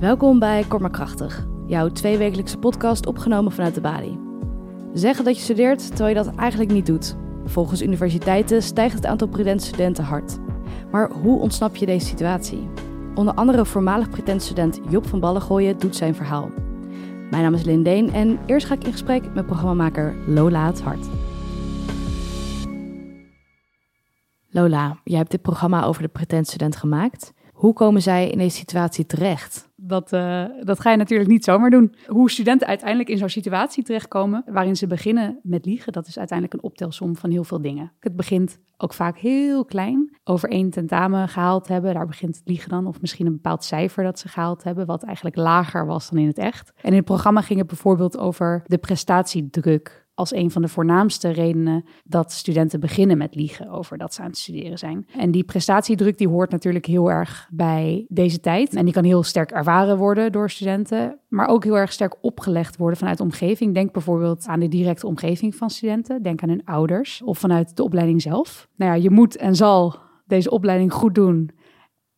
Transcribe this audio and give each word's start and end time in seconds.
Welkom 0.00 0.38
bij 0.38 0.64
Kom 0.68 0.80
maar 0.80 0.90
Krachtig, 0.90 1.46
jouw 1.66 1.88
tweewekelijkse 1.88 2.58
podcast 2.58 3.06
opgenomen 3.06 3.52
vanuit 3.52 3.74
de 3.74 3.80
Bali. 3.80 4.18
Zeggen 4.92 5.24
dat 5.24 5.36
je 5.36 5.42
studeert 5.42 5.86
terwijl 5.86 6.08
je 6.16 6.22
dat 6.24 6.34
eigenlijk 6.34 6.70
niet 6.70 6.86
doet. 6.86 7.16
Volgens 7.44 7.82
universiteiten 7.82 8.62
stijgt 8.62 8.94
het 8.94 9.06
aantal 9.06 9.28
studenten 9.56 10.04
hard. 10.04 10.38
Maar 10.90 11.10
hoe 11.10 11.40
ontsnap 11.40 11.76
je 11.76 11.86
deze 11.86 12.06
situatie? 12.06 12.68
Onder 13.14 13.34
andere 13.34 13.64
voormalig 13.64 14.08
student 14.40 14.80
Job 14.88 15.06
van 15.06 15.20
Ballengooien 15.20 15.78
doet 15.78 15.96
zijn 15.96 16.14
verhaal. 16.14 16.50
Mijn 17.30 17.42
naam 17.42 17.54
is 17.54 17.64
Lindeen 17.64 18.12
en 18.12 18.38
eerst 18.46 18.66
ga 18.66 18.74
ik 18.74 18.84
in 18.84 18.92
gesprek 18.92 19.34
met 19.34 19.46
programmamaker 19.46 20.14
Lola 20.26 20.66
het 20.66 20.82
Hart. 20.82 21.06
Lola, 24.50 24.96
jij 25.04 25.18
hebt 25.18 25.30
dit 25.30 25.42
programma 25.42 25.84
over 25.84 26.02
de 26.02 26.08
pretentstudent 26.08 26.76
gemaakt. 26.76 27.32
Hoe 27.56 27.72
komen 27.72 28.02
zij 28.02 28.30
in 28.30 28.38
deze 28.38 28.56
situatie 28.56 29.06
terecht? 29.06 29.68
Dat, 29.76 30.12
uh, 30.12 30.44
dat 30.60 30.80
ga 30.80 30.90
je 30.90 30.96
natuurlijk 30.96 31.30
niet 31.30 31.44
zomaar 31.44 31.70
doen. 31.70 31.94
Hoe 32.06 32.30
studenten 32.30 32.66
uiteindelijk 32.66 33.08
in 33.08 33.18
zo'n 33.18 33.28
situatie 33.28 33.84
terechtkomen, 33.84 34.44
waarin 34.46 34.76
ze 34.76 34.86
beginnen 34.86 35.40
met 35.42 35.64
liegen, 35.64 35.92
dat 35.92 36.06
is 36.06 36.18
uiteindelijk 36.18 36.58
een 36.58 36.68
optelsom 36.68 37.16
van 37.16 37.30
heel 37.30 37.44
veel 37.44 37.60
dingen. 37.60 37.92
Het 38.00 38.16
begint 38.16 38.58
ook 38.76 38.92
vaak 38.92 39.18
heel 39.18 39.64
klein. 39.64 40.16
Over 40.24 40.48
één 40.48 40.70
tentamen 40.70 41.28
gehaald 41.28 41.68
hebben, 41.68 41.94
daar 41.94 42.06
begint 42.06 42.36
het 42.36 42.48
liegen 42.48 42.68
dan. 42.68 42.86
Of 42.86 43.00
misschien 43.00 43.26
een 43.26 43.32
bepaald 43.32 43.64
cijfer 43.64 44.04
dat 44.04 44.18
ze 44.18 44.28
gehaald 44.28 44.64
hebben, 44.64 44.86
wat 44.86 45.02
eigenlijk 45.02 45.36
lager 45.36 45.86
was 45.86 46.10
dan 46.10 46.18
in 46.18 46.26
het 46.26 46.38
echt. 46.38 46.72
En 46.80 46.90
in 46.90 46.96
het 46.96 47.04
programma 47.04 47.40
ging 47.40 47.58
het 47.58 47.68
bijvoorbeeld 47.68 48.18
over 48.18 48.62
de 48.66 48.78
prestatiedruk 48.78 50.05
als 50.16 50.34
een 50.34 50.50
van 50.50 50.62
de 50.62 50.68
voornaamste 50.68 51.28
redenen 51.28 51.84
dat 52.04 52.32
studenten 52.32 52.80
beginnen 52.80 53.18
met 53.18 53.34
liegen 53.34 53.68
over 53.70 53.98
dat 53.98 54.14
ze 54.14 54.20
aan 54.20 54.26
het 54.26 54.38
studeren 54.38 54.78
zijn. 54.78 55.06
En 55.16 55.30
die 55.30 55.44
prestatiedruk 55.44 56.18
die 56.18 56.28
hoort 56.28 56.50
natuurlijk 56.50 56.86
heel 56.86 57.10
erg 57.10 57.48
bij 57.50 58.06
deze 58.08 58.40
tijd. 58.40 58.74
En 58.74 58.84
die 58.84 58.94
kan 58.94 59.04
heel 59.04 59.22
sterk 59.22 59.50
ervaren 59.50 59.96
worden 59.96 60.32
door 60.32 60.50
studenten, 60.50 61.20
maar 61.28 61.48
ook 61.48 61.64
heel 61.64 61.78
erg 61.78 61.92
sterk 61.92 62.16
opgelegd 62.20 62.76
worden 62.76 62.98
vanuit 62.98 63.18
de 63.18 63.24
omgeving. 63.24 63.74
Denk 63.74 63.92
bijvoorbeeld 63.92 64.46
aan 64.46 64.60
de 64.60 64.68
directe 64.68 65.06
omgeving 65.06 65.54
van 65.54 65.70
studenten. 65.70 66.22
Denk 66.22 66.42
aan 66.42 66.48
hun 66.48 66.64
ouders 66.64 67.22
of 67.22 67.38
vanuit 67.38 67.76
de 67.76 67.82
opleiding 67.82 68.22
zelf. 68.22 68.68
Nou 68.76 68.90
ja, 68.90 69.02
je 69.02 69.10
moet 69.10 69.36
en 69.36 69.56
zal 69.56 69.96
deze 70.26 70.50
opleiding 70.50 70.92
goed 70.92 71.14
doen. 71.14 71.50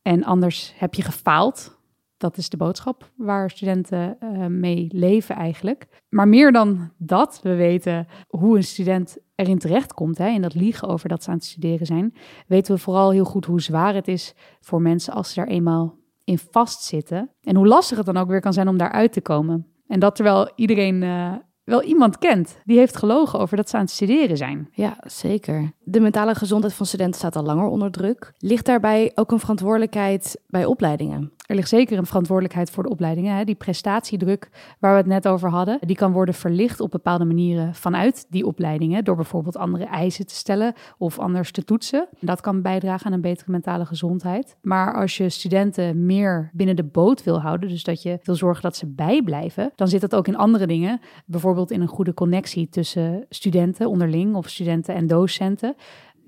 En 0.02 0.24
anders 0.24 0.72
heb 0.76 0.94
je 0.94 1.02
gefaald 1.02 1.77
dat 2.18 2.36
is 2.36 2.48
de 2.48 2.56
boodschap 2.56 3.10
waar 3.16 3.50
studenten 3.50 4.16
uh, 4.22 4.46
mee 4.46 4.86
leven 4.90 5.34
eigenlijk. 5.34 5.86
Maar 6.08 6.28
meer 6.28 6.52
dan 6.52 6.92
dat, 6.96 7.40
we 7.42 7.54
weten 7.54 8.06
hoe 8.28 8.56
een 8.56 8.64
student 8.64 9.18
erin 9.34 9.58
terechtkomt, 9.58 10.18
hè, 10.18 10.28
in 10.28 10.42
dat 10.42 10.54
liegen 10.54 10.88
over 10.88 11.08
dat 11.08 11.22
ze 11.22 11.30
aan 11.30 11.36
het 11.36 11.44
studeren 11.44 11.86
zijn, 11.86 12.14
weten 12.46 12.74
we 12.74 12.80
vooral 12.80 13.10
heel 13.10 13.24
goed 13.24 13.44
hoe 13.44 13.60
zwaar 13.60 13.94
het 13.94 14.08
is 14.08 14.34
voor 14.60 14.82
mensen 14.82 15.12
als 15.12 15.32
ze 15.32 15.40
er 15.40 15.48
eenmaal 15.48 15.96
in 16.24 16.38
vastzitten. 16.38 17.30
En 17.42 17.56
hoe 17.56 17.66
lastig 17.66 17.96
het 17.96 18.06
dan 18.06 18.16
ook 18.16 18.28
weer 18.28 18.40
kan 18.40 18.52
zijn 18.52 18.68
om 18.68 18.76
daaruit 18.76 19.12
te 19.12 19.20
komen. 19.20 19.66
En 19.86 20.00
dat 20.00 20.14
terwijl 20.14 20.50
iedereen 20.54 21.02
uh, 21.02 21.32
wel 21.64 21.82
iemand 21.82 22.18
kent 22.18 22.58
die 22.64 22.78
heeft 22.78 22.96
gelogen 22.96 23.38
over 23.38 23.56
dat 23.56 23.68
ze 23.68 23.76
aan 23.76 23.82
het 23.82 23.90
studeren 23.90 24.36
zijn. 24.36 24.68
Ja, 24.72 24.96
zeker. 25.06 25.72
De 25.78 26.00
mentale 26.00 26.34
gezondheid 26.34 26.74
van 26.74 26.86
studenten 26.86 27.18
staat 27.18 27.36
al 27.36 27.42
langer 27.42 27.66
onder 27.66 27.90
druk. 27.90 28.32
Ligt 28.38 28.66
daarbij 28.66 29.12
ook 29.14 29.32
een 29.32 29.40
verantwoordelijkheid 29.40 30.40
bij 30.46 30.64
opleidingen? 30.64 31.32
Er 31.48 31.54
ligt 31.54 31.68
zeker 31.68 31.98
een 31.98 32.06
verantwoordelijkheid 32.06 32.70
voor 32.70 32.82
de 32.82 32.88
opleidingen. 32.88 33.36
Hè. 33.36 33.44
Die 33.44 33.54
prestatiedruk 33.54 34.48
waar 34.78 34.92
we 34.92 34.98
het 34.98 35.06
net 35.06 35.28
over 35.28 35.50
hadden, 35.50 35.78
die 35.80 35.96
kan 35.96 36.12
worden 36.12 36.34
verlicht 36.34 36.80
op 36.80 36.90
bepaalde 36.90 37.24
manieren 37.24 37.74
vanuit 37.74 38.26
die 38.28 38.46
opleidingen. 38.46 39.04
Door 39.04 39.16
bijvoorbeeld 39.16 39.56
andere 39.56 39.84
eisen 39.84 40.26
te 40.26 40.34
stellen 40.34 40.74
of 40.98 41.18
anders 41.18 41.50
te 41.50 41.64
toetsen. 41.64 42.08
Dat 42.20 42.40
kan 42.40 42.62
bijdragen 42.62 43.06
aan 43.06 43.12
een 43.12 43.20
betere 43.20 43.50
mentale 43.50 43.86
gezondheid. 43.86 44.56
Maar 44.62 44.94
als 44.94 45.16
je 45.16 45.28
studenten 45.28 46.06
meer 46.06 46.50
binnen 46.52 46.76
de 46.76 46.84
boot 46.84 47.24
wil 47.24 47.40
houden, 47.40 47.68
dus 47.68 47.84
dat 47.84 48.02
je 48.02 48.18
wil 48.22 48.34
zorgen 48.34 48.62
dat 48.62 48.76
ze 48.76 48.86
bijblijven, 48.86 49.72
dan 49.74 49.88
zit 49.88 50.00
dat 50.00 50.14
ook 50.14 50.28
in 50.28 50.36
andere 50.36 50.66
dingen. 50.66 51.00
Bijvoorbeeld 51.26 51.70
in 51.70 51.80
een 51.80 51.88
goede 51.88 52.14
connectie 52.14 52.68
tussen 52.68 53.26
studenten 53.28 53.88
onderling 53.88 54.34
of 54.34 54.48
studenten 54.48 54.94
en 54.94 55.06
docenten 55.06 55.74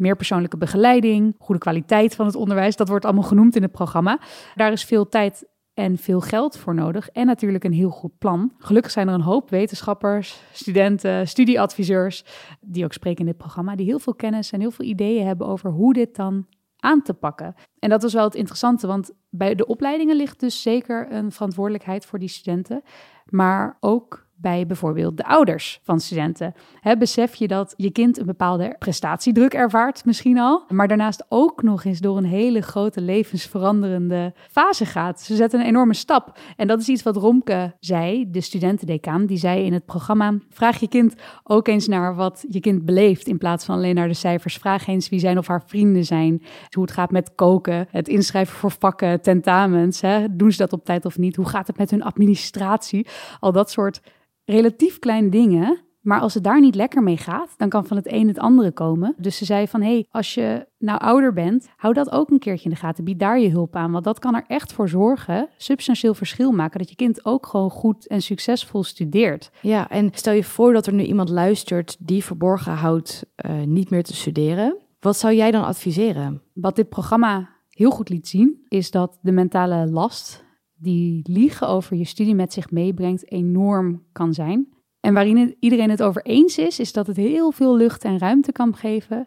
meer 0.00 0.16
persoonlijke 0.16 0.56
begeleiding, 0.56 1.34
goede 1.38 1.60
kwaliteit 1.60 2.14
van 2.14 2.26
het 2.26 2.34
onderwijs. 2.34 2.76
Dat 2.76 2.88
wordt 2.88 3.04
allemaal 3.04 3.22
genoemd 3.22 3.56
in 3.56 3.62
het 3.62 3.72
programma. 3.72 4.18
Daar 4.54 4.72
is 4.72 4.84
veel 4.84 5.08
tijd 5.08 5.48
en 5.74 5.98
veel 5.98 6.20
geld 6.20 6.58
voor 6.58 6.74
nodig. 6.74 7.08
En 7.08 7.26
natuurlijk 7.26 7.64
een 7.64 7.72
heel 7.72 7.90
goed 7.90 8.18
plan. 8.18 8.52
Gelukkig 8.58 8.92
zijn 8.92 9.08
er 9.08 9.14
een 9.14 9.20
hoop 9.20 9.50
wetenschappers, 9.50 10.42
studenten, 10.52 11.28
studieadviseurs, 11.28 12.24
die 12.60 12.84
ook 12.84 12.92
spreken 12.92 13.20
in 13.20 13.26
dit 13.26 13.36
programma, 13.36 13.76
die 13.76 13.86
heel 13.86 13.98
veel 13.98 14.14
kennis 14.14 14.52
en 14.52 14.60
heel 14.60 14.70
veel 14.70 14.84
ideeën 14.84 15.26
hebben 15.26 15.46
over 15.46 15.70
hoe 15.70 15.92
dit 15.92 16.16
dan 16.16 16.46
aan 16.76 17.02
te 17.02 17.14
pakken. 17.14 17.54
En 17.78 17.90
dat 17.90 18.02
was 18.02 18.12
wel 18.12 18.24
het 18.24 18.34
interessante, 18.34 18.86
want 18.86 19.12
bij 19.28 19.54
de 19.54 19.66
opleidingen 19.66 20.16
ligt 20.16 20.40
dus 20.40 20.62
zeker 20.62 21.12
een 21.12 21.32
verantwoordelijkheid 21.32 22.06
voor 22.06 22.18
die 22.18 22.28
studenten, 22.28 22.82
maar 23.24 23.76
ook 23.80 24.28
bij 24.40 24.66
bijvoorbeeld 24.66 25.16
de 25.16 25.26
ouders 25.26 25.80
van 25.82 26.00
studenten. 26.00 26.54
besef 26.98 27.34
je 27.34 27.48
dat 27.48 27.74
je 27.76 27.90
kind 27.90 28.18
een 28.18 28.26
bepaalde 28.26 28.76
prestatiedruk 28.78 29.54
ervaart, 29.54 30.04
misschien 30.04 30.38
al, 30.38 30.64
maar 30.68 30.88
daarnaast 30.88 31.24
ook 31.28 31.62
nog 31.62 31.84
eens 31.84 31.98
door 31.98 32.16
een 32.16 32.24
hele 32.24 32.60
grote 32.60 33.00
levensveranderende 33.00 34.34
fase 34.50 34.86
gaat. 34.86 35.20
Ze 35.20 35.36
zetten 35.36 35.60
een 35.60 35.66
enorme 35.66 35.94
stap. 35.94 36.38
En 36.56 36.66
dat 36.66 36.80
is 36.80 36.88
iets 36.88 37.02
wat 37.02 37.16
Romke 37.16 37.74
zei, 37.80 38.30
de 38.30 38.40
studentendecaan, 38.40 39.26
die 39.26 39.38
zei 39.38 39.64
in 39.64 39.72
het 39.72 39.84
programma: 39.84 40.34
vraag 40.50 40.80
je 40.80 40.88
kind 40.88 41.14
ook 41.42 41.68
eens 41.68 41.88
naar 41.88 42.14
wat 42.14 42.44
je 42.48 42.60
kind 42.60 42.84
beleeft 42.84 43.26
in 43.26 43.38
plaats 43.38 43.64
van 43.64 43.74
alleen 43.74 43.94
naar 43.94 44.08
de 44.08 44.14
cijfers. 44.14 44.56
Vraag 44.56 44.86
eens 44.86 45.08
wie 45.08 45.20
zijn 45.20 45.38
of 45.38 45.46
haar 45.46 45.62
vrienden 45.66 46.04
zijn, 46.04 46.42
hoe 46.70 46.82
het 46.82 46.92
gaat 46.92 47.10
met 47.10 47.34
koken, 47.34 47.86
het 47.90 48.08
inschrijven 48.08 48.56
voor 48.56 48.70
vakken, 48.78 49.20
tentamens. 49.20 50.00
Hè? 50.00 50.36
Doen 50.36 50.52
ze 50.52 50.58
dat 50.58 50.72
op 50.72 50.84
tijd 50.84 51.04
of 51.04 51.18
niet? 51.18 51.36
Hoe 51.36 51.48
gaat 51.48 51.66
het 51.66 51.78
met 51.78 51.90
hun 51.90 52.02
administratie? 52.02 53.06
Al 53.40 53.52
dat 53.52 53.70
soort 53.70 54.00
relatief 54.44 54.98
kleine 54.98 55.28
dingen. 55.28 55.80
Maar 56.00 56.20
als 56.20 56.34
het 56.34 56.44
daar 56.44 56.60
niet 56.60 56.74
lekker 56.74 57.02
mee 57.02 57.16
gaat, 57.16 57.54
dan 57.56 57.68
kan 57.68 57.86
van 57.86 57.96
het 57.96 58.12
een 58.12 58.28
het 58.28 58.38
andere 58.38 58.72
komen. 58.72 59.14
Dus 59.18 59.36
ze 59.36 59.44
zei 59.44 59.68
van, 59.68 59.82
hé, 59.82 59.92
hey, 59.92 60.06
als 60.10 60.34
je 60.34 60.66
nou 60.78 60.98
ouder 60.98 61.32
bent, 61.32 61.68
hou 61.76 61.94
dat 61.94 62.10
ook 62.10 62.30
een 62.30 62.38
keertje 62.38 62.64
in 62.64 62.70
de 62.70 62.80
gaten. 62.80 63.04
Bied 63.04 63.18
daar 63.18 63.40
je 63.40 63.50
hulp 63.50 63.76
aan, 63.76 63.92
want 63.92 64.04
dat 64.04 64.18
kan 64.18 64.34
er 64.34 64.44
echt 64.46 64.72
voor 64.72 64.88
zorgen, 64.88 65.48
substantieel 65.56 66.14
verschil 66.14 66.52
maken, 66.52 66.78
dat 66.78 66.88
je 66.88 66.96
kind 66.96 67.24
ook 67.24 67.46
gewoon 67.46 67.70
goed 67.70 68.06
en 68.06 68.22
succesvol 68.22 68.82
studeert. 68.82 69.50
Ja, 69.60 69.88
en 69.88 70.10
stel 70.12 70.32
je 70.32 70.44
voor 70.44 70.72
dat 70.72 70.86
er 70.86 70.92
nu 70.92 71.02
iemand 71.02 71.28
luistert 71.28 71.96
die 71.98 72.24
verborgen 72.24 72.72
houdt 72.72 73.24
uh, 73.46 73.62
niet 73.62 73.90
meer 73.90 74.04
te 74.04 74.14
studeren. 74.14 74.76
Wat 75.00 75.16
zou 75.16 75.34
jij 75.34 75.50
dan 75.50 75.64
adviseren? 75.64 76.42
Wat 76.52 76.76
dit 76.76 76.88
programma 76.88 77.48
heel 77.68 77.90
goed 77.90 78.08
liet 78.08 78.28
zien, 78.28 78.64
is 78.68 78.90
dat 78.90 79.18
de 79.22 79.32
mentale 79.32 79.90
last 79.90 80.44
die 80.80 81.20
liegen 81.22 81.68
over 81.68 81.96
je 81.96 82.04
studie 82.04 82.34
met 82.34 82.52
zich 82.52 82.70
meebrengt 82.70 83.30
enorm 83.30 84.02
kan 84.12 84.34
zijn. 84.34 84.68
En 85.00 85.14
waarin 85.14 85.56
iedereen 85.60 85.90
het 85.90 86.02
over 86.02 86.22
eens 86.22 86.58
is, 86.58 86.78
is 86.78 86.92
dat 86.92 87.06
het 87.06 87.16
heel 87.16 87.50
veel 87.50 87.76
lucht 87.76 88.04
en 88.04 88.18
ruimte 88.18 88.52
kan 88.52 88.76
geven 88.76 89.26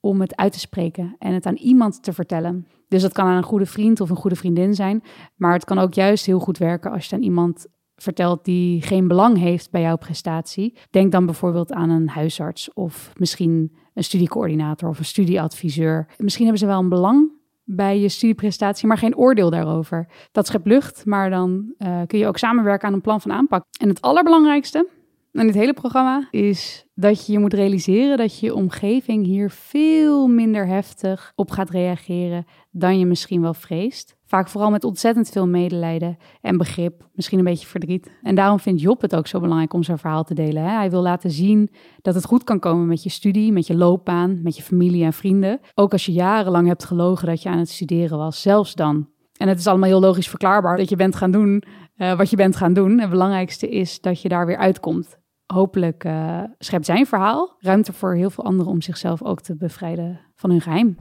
om 0.00 0.20
het 0.20 0.36
uit 0.36 0.52
te 0.52 0.58
spreken 0.58 1.16
en 1.18 1.32
het 1.32 1.46
aan 1.46 1.56
iemand 1.56 2.02
te 2.02 2.12
vertellen. 2.12 2.66
Dus 2.88 3.02
dat 3.02 3.12
kan 3.12 3.26
aan 3.26 3.36
een 3.36 3.42
goede 3.42 3.66
vriend 3.66 4.00
of 4.00 4.10
een 4.10 4.16
goede 4.16 4.36
vriendin 4.36 4.74
zijn, 4.74 5.02
maar 5.36 5.52
het 5.52 5.64
kan 5.64 5.78
ook 5.78 5.94
juist 5.94 6.26
heel 6.26 6.38
goed 6.38 6.58
werken 6.58 6.90
als 6.90 7.00
je 7.00 7.04
het 7.04 7.14
aan 7.14 7.28
iemand 7.28 7.66
vertelt 7.96 8.44
die 8.44 8.82
geen 8.82 9.08
belang 9.08 9.38
heeft 9.38 9.70
bij 9.70 9.80
jouw 9.80 9.96
prestatie. 9.96 10.76
Denk 10.90 11.12
dan 11.12 11.26
bijvoorbeeld 11.26 11.72
aan 11.72 11.90
een 11.90 12.08
huisarts 12.08 12.72
of 12.72 13.12
misschien 13.16 13.76
een 13.94 14.04
studiecoördinator 14.04 14.88
of 14.88 14.98
een 14.98 15.04
studieadviseur. 15.04 16.08
Misschien 16.16 16.44
hebben 16.44 16.62
ze 16.62 16.66
wel 16.66 16.80
een 16.80 16.88
belang 16.88 17.30
bij 17.64 18.00
je 18.00 18.08
studieprestatie, 18.08 18.86
maar 18.86 18.98
geen 18.98 19.16
oordeel 19.16 19.50
daarover. 19.50 20.08
Dat 20.32 20.46
schept 20.46 20.66
lucht, 20.66 21.06
maar 21.06 21.30
dan 21.30 21.74
uh, 21.78 22.00
kun 22.06 22.18
je 22.18 22.26
ook 22.26 22.38
samenwerken 22.38 22.88
aan 22.88 22.94
een 22.94 23.00
plan 23.00 23.20
van 23.20 23.32
aanpak. 23.32 23.64
En 23.80 23.88
het 23.88 24.00
allerbelangrijkste 24.00 24.88
in 25.32 25.46
dit 25.46 25.54
hele 25.54 25.72
programma 25.72 26.28
is 26.30 26.86
dat 26.94 27.26
je 27.26 27.32
je 27.32 27.38
moet 27.38 27.54
realiseren 27.54 28.16
dat 28.16 28.38
je 28.38 28.54
omgeving 28.54 29.24
hier 29.24 29.50
veel 29.50 30.26
minder 30.26 30.66
heftig 30.66 31.32
op 31.34 31.50
gaat 31.50 31.70
reageren 31.70 32.46
dan 32.70 32.98
je 32.98 33.06
misschien 33.06 33.40
wel 33.40 33.54
vreest. 33.54 34.16
Vaak 34.32 34.48
vooral 34.48 34.70
met 34.70 34.84
ontzettend 34.84 35.28
veel 35.28 35.46
medelijden 35.46 36.16
en 36.40 36.56
begrip, 36.56 37.08
misschien 37.14 37.38
een 37.38 37.44
beetje 37.44 37.66
verdriet. 37.66 38.10
En 38.22 38.34
daarom 38.34 38.58
vindt 38.58 38.80
Job 38.80 39.00
het 39.00 39.14
ook 39.14 39.26
zo 39.26 39.40
belangrijk 39.40 39.72
om 39.72 39.82
zijn 39.82 39.98
verhaal 39.98 40.24
te 40.24 40.34
delen. 40.34 40.62
Hè? 40.62 40.70
Hij 40.70 40.90
wil 40.90 41.02
laten 41.02 41.30
zien 41.30 41.70
dat 42.02 42.14
het 42.14 42.24
goed 42.24 42.44
kan 42.44 42.58
komen 42.58 42.86
met 42.86 43.02
je 43.02 43.10
studie, 43.10 43.52
met 43.52 43.66
je 43.66 43.76
loopbaan, 43.76 44.42
met 44.42 44.56
je 44.56 44.62
familie 44.62 45.04
en 45.04 45.12
vrienden. 45.12 45.60
Ook 45.74 45.92
als 45.92 46.06
je 46.06 46.12
jarenlang 46.12 46.66
hebt 46.66 46.84
gelogen 46.84 47.26
dat 47.26 47.42
je 47.42 47.48
aan 47.48 47.58
het 47.58 47.68
studeren 47.68 48.18
was, 48.18 48.42
zelfs 48.42 48.74
dan. 48.74 49.08
En 49.36 49.48
het 49.48 49.58
is 49.58 49.66
allemaal 49.66 49.88
heel 49.88 50.00
logisch 50.00 50.28
verklaarbaar 50.28 50.76
dat 50.76 50.88
je 50.88 50.96
bent 50.96 51.16
gaan 51.16 51.30
doen 51.30 51.62
uh, 51.96 52.16
wat 52.16 52.30
je 52.30 52.36
bent 52.36 52.56
gaan 52.56 52.72
doen. 52.72 52.98
Het 52.98 53.10
belangrijkste 53.10 53.68
is 53.68 54.00
dat 54.00 54.22
je 54.22 54.28
daar 54.28 54.46
weer 54.46 54.58
uitkomt 54.58 55.20
hopelijk 55.46 56.04
uh, 56.04 56.42
schept 56.58 56.86
zijn 56.86 57.06
verhaal 57.06 57.56
ruimte 57.58 57.92
voor 57.92 58.14
heel 58.14 58.30
veel 58.30 58.44
anderen 58.44 58.72
om 58.72 58.82
zichzelf 58.82 59.22
ook 59.22 59.40
te 59.40 59.56
bevrijden 59.56 60.20
van 60.34 60.50
hun 60.50 60.60
geheim. 60.60 60.96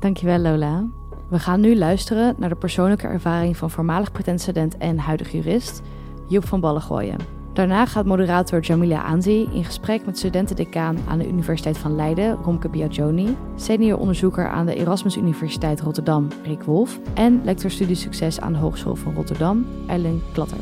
Dankjewel 0.00 0.38
Lola. 0.38 1.07
We 1.28 1.38
gaan 1.38 1.60
nu 1.60 1.76
luisteren 1.76 2.34
naar 2.38 2.48
de 2.48 2.54
persoonlijke 2.54 3.06
ervaring 3.06 3.56
van 3.56 3.70
voormalig 3.70 4.12
pretendent 4.12 4.76
en 4.76 4.98
huidig 4.98 5.32
jurist 5.32 5.80
Joep 6.28 6.46
van 6.46 6.60
Ballengooien. 6.60 7.16
Daarna 7.52 7.86
gaat 7.86 8.06
moderator 8.06 8.60
Jamila 8.60 9.02
Anzi 9.02 9.48
in 9.52 9.64
gesprek 9.64 10.06
met 10.06 10.18
studentendecaan 10.18 10.98
aan 11.08 11.18
de 11.18 11.26
Universiteit 11.26 11.78
van 11.78 11.96
Leiden, 11.96 12.34
Romke 12.34 12.68
Biagioni, 12.68 13.36
senior 13.56 13.98
onderzoeker 13.98 14.48
aan 14.48 14.66
de 14.66 14.74
Erasmus 14.74 15.16
Universiteit 15.16 15.80
Rotterdam, 15.80 16.28
Rick 16.44 16.62
Wolf, 16.62 16.98
en 17.14 17.40
lector 17.44 17.70
studiesucces 17.70 18.40
aan 18.40 18.52
de 18.52 18.58
Hogeschool 18.58 18.94
van 18.94 19.14
Rotterdam, 19.14 19.66
Ellen 19.86 20.22
Klatter. 20.32 20.58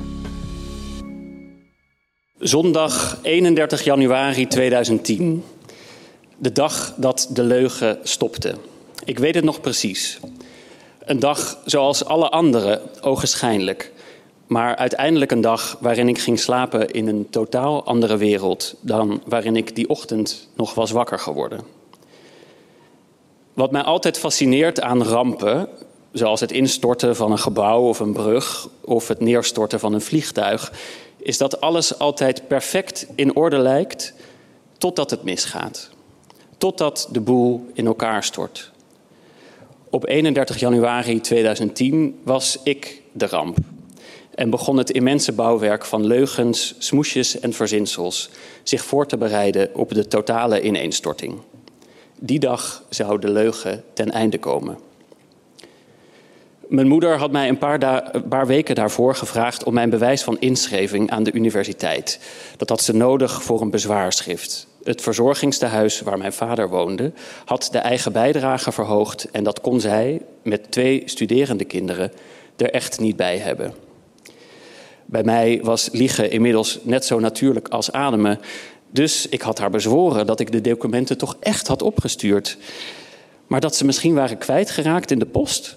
Zondag 2.39 3.19
31 3.23 3.85
januari 3.85 4.47
2010. 4.47 5.43
De 6.39 6.53
dag 6.53 6.95
dat 6.97 7.31
de 7.33 7.43
leugen 7.43 7.99
stopte. 8.03 8.55
Ik 9.05 9.19
weet 9.19 9.35
het 9.35 9.45
nog 9.45 9.61
precies. 9.61 10.21
Een 11.07 11.21
dag 11.21 11.59
zoals 11.65 12.05
alle 12.05 12.29
andere, 12.29 12.83
ogenschijnlijk. 13.01 13.93
Maar 14.47 14.77
uiteindelijk 14.77 15.31
een 15.31 15.41
dag 15.41 15.77
waarin 15.81 16.09
ik 16.09 16.19
ging 16.19 16.39
slapen 16.39 16.91
in 16.91 17.09
een 17.09 17.31
totaal 17.31 17.85
andere 17.85 18.17
wereld 18.17 18.75
dan 18.81 19.23
waarin 19.27 19.57
ik 19.57 19.75
die 19.75 19.89
ochtend 19.89 20.49
nog 20.55 20.75
was 20.75 20.91
wakker 20.91 21.19
geworden. 21.19 21.61
Wat 23.53 23.71
mij 23.71 23.83
altijd 23.83 24.19
fascineert 24.19 24.81
aan 24.81 25.03
rampen, 25.03 25.69
zoals 26.13 26.41
het 26.41 26.53
instorten 26.53 27.17
van 27.17 27.31
een 27.31 27.39
gebouw 27.39 27.83
of 27.83 28.01
een 28.01 28.13
brug 28.13 28.69
of 28.85 29.09
het 29.09 29.21
neerstorten 29.21 29.81
van 29.81 29.93
een 29.93 30.01
vliegtuig, 30.01 30.73
is 31.17 31.39
dat 31.39 31.61
alles 31.61 31.99
altijd 31.99 32.49
perfect 32.49 33.07
in 33.15 33.37
orde 33.37 33.59
lijkt 33.59 34.15
totdat 34.79 35.11
het 35.11 35.23
misgaat. 35.23 35.91
Totdat 36.59 37.09
de 37.13 37.21
boel 37.21 37.67
in 37.75 37.87
elkaar 37.87 38.25
stort. 38.25 38.75
Op 39.97 40.09
31 40.09 40.59
januari 40.59 41.21
2010 41.21 42.19
was 42.23 42.59
ik 42.63 43.03
de 43.13 43.27
ramp. 43.27 43.57
En 44.35 44.51
begon 44.51 44.77
het 44.77 44.91
immense 44.91 45.33
bouwwerk 45.33 45.85
van 45.85 46.07
leugens, 46.07 46.75
smoesjes 46.79 47.41
en 47.41 47.53
verzinsels 47.53 48.31
zich 48.63 48.85
voor 48.85 49.07
te 49.07 49.17
bereiden 49.17 49.75
op 49.75 49.95
de 49.95 50.09
totale 50.09 50.63
ineenstorting. 50.63 51.35
Die 52.19 52.39
dag 52.39 52.83
zou 52.89 53.19
de 53.21 53.31
leugen 53.31 53.85
ten 53.93 54.11
einde 54.11 54.39
komen. 54.39 54.79
Mijn 56.69 56.89
moeder 56.89 57.19
had 57.19 57.33
mij 57.33 57.49
een 57.49 57.59
paar, 57.59 58.13
een 58.15 58.29
paar, 58.29 58.47
weken 58.47 58.75
daarvoor 58.75 59.15
gevraagd 59.15 59.65
om 59.65 59.75
mijn 59.75 59.91
bewijs 59.91 60.23
van 60.23 60.41
inschrijving 60.41 61.11
aan 61.11 61.23
de 61.23 61.33
universiteit. 61.33 62.21
Dat 62.57 62.69
had 62.69 62.83
ze 62.83 62.95
nodig 62.95 63.43
voor 63.43 63.61
een 63.61 63.71
bezwaarschrift. 63.71 64.69
Het 64.87 65.03
verzorgingstehuis 65.03 66.01
waar 66.01 66.19
mijn 66.19 66.33
vader 66.33 66.69
woonde 66.69 67.13
had 67.45 67.69
de 67.73 67.79
eigen 67.79 68.13
bijdrage 68.13 68.73
verhoogd 68.73 69.29
en 69.31 69.45
dat 69.45 69.61
kon 69.61 69.81
zij 69.81 70.21
met 70.43 70.71
twee 70.71 71.03
studerende 71.05 71.65
kinderen 71.65 72.13
er 72.57 72.71
echt 72.71 73.01
niet 73.01 73.17
bij 73.17 73.39
hebben. 73.39 73.75
Bij 75.07 75.23
mij 75.23 75.61
was 75.63 75.89
liegen 75.93 76.31
inmiddels 76.31 76.79
net 76.83 77.05
zo 77.05 77.21
natuurlijk 77.21 77.69
als 77.69 77.93
ademen. 77.93 78.41
Dus 78.91 79.29
ik 79.29 79.43
had 79.43 79.59
haar 79.59 79.71
bezworen 79.71 80.27
dat 80.27 80.41
ik 80.41 80.53
de 80.53 80.61
documenten 80.61 81.19
toch 81.19 81.37
echt 81.41 81.67
had 81.67 81.83
opgestuurd. 81.83 82.57
Maar 83.47 83.61
dat 83.61 83.77
ze 83.77 83.85
misschien 83.85 84.15
waren 84.15 84.39
kwijtgeraakt 84.39 85.11
in 85.11 85.19
de 85.19 85.27
post? 85.27 85.77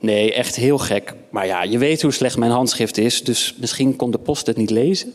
Nee, 0.00 0.34
echt 0.34 0.56
heel 0.56 0.78
gek. 0.78 1.14
Maar 1.30 1.46
ja, 1.46 1.62
je 1.62 1.78
weet 1.78 2.02
hoe 2.02 2.12
slecht 2.12 2.36
mijn 2.36 2.50
handschrift 2.50 2.98
is, 2.98 3.24
dus 3.24 3.54
misschien 3.58 3.96
kon 3.96 4.10
de 4.10 4.18
post 4.18 4.46
het 4.46 4.56
niet 4.56 4.70
lezen. 4.70 5.14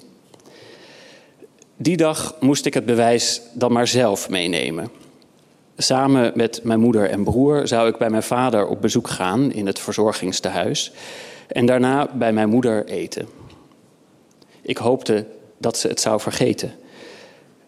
Die 1.82 1.98
dag 1.98 2.36
moest 2.40 2.66
ik 2.66 2.74
het 2.74 2.86
bewijs 2.86 3.42
dan 3.54 3.72
maar 3.72 3.88
zelf 3.88 4.30
meenemen. 4.30 4.92
Samen 5.78 6.32
met 6.36 6.60
mijn 6.64 6.80
moeder 6.80 7.10
en 7.10 7.24
broer 7.24 7.68
zou 7.68 7.88
ik 7.90 7.98
bij 7.98 8.10
mijn 8.10 8.24
vader 8.24 8.68
op 8.68 8.82
bezoek 8.82 9.08
gaan 9.08 9.52
in 9.52 9.66
het 9.66 9.80
verzorgingstehuis 9.80 10.92
en 11.48 11.66
daarna 11.66 12.08
bij 12.14 12.34
mijn 12.34 12.50
moeder 12.50 12.86
eten. 12.86 13.28
Ik 14.62 14.78
hoopte 14.78 15.26
dat 15.58 15.78
ze 15.78 15.88
het 15.88 16.00
zou 16.02 16.20
vergeten. 16.20 16.74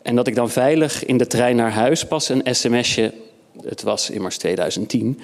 En 0.02 0.16
dat 0.16 0.28
ik 0.28 0.36
dan 0.36 0.50
veilig 0.50 1.06
in 1.06 1.18
de 1.18 1.28
trein 1.28 1.56
naar 1.56 1.72
huis 1.72 2.06
pas 2.06 2.30
een 2.30 2.56
sms'je, 2.56 3.14
het 3.62 3.82
was 3.82 4.10
immers 4.10 4.38
2010, 4.38 5.20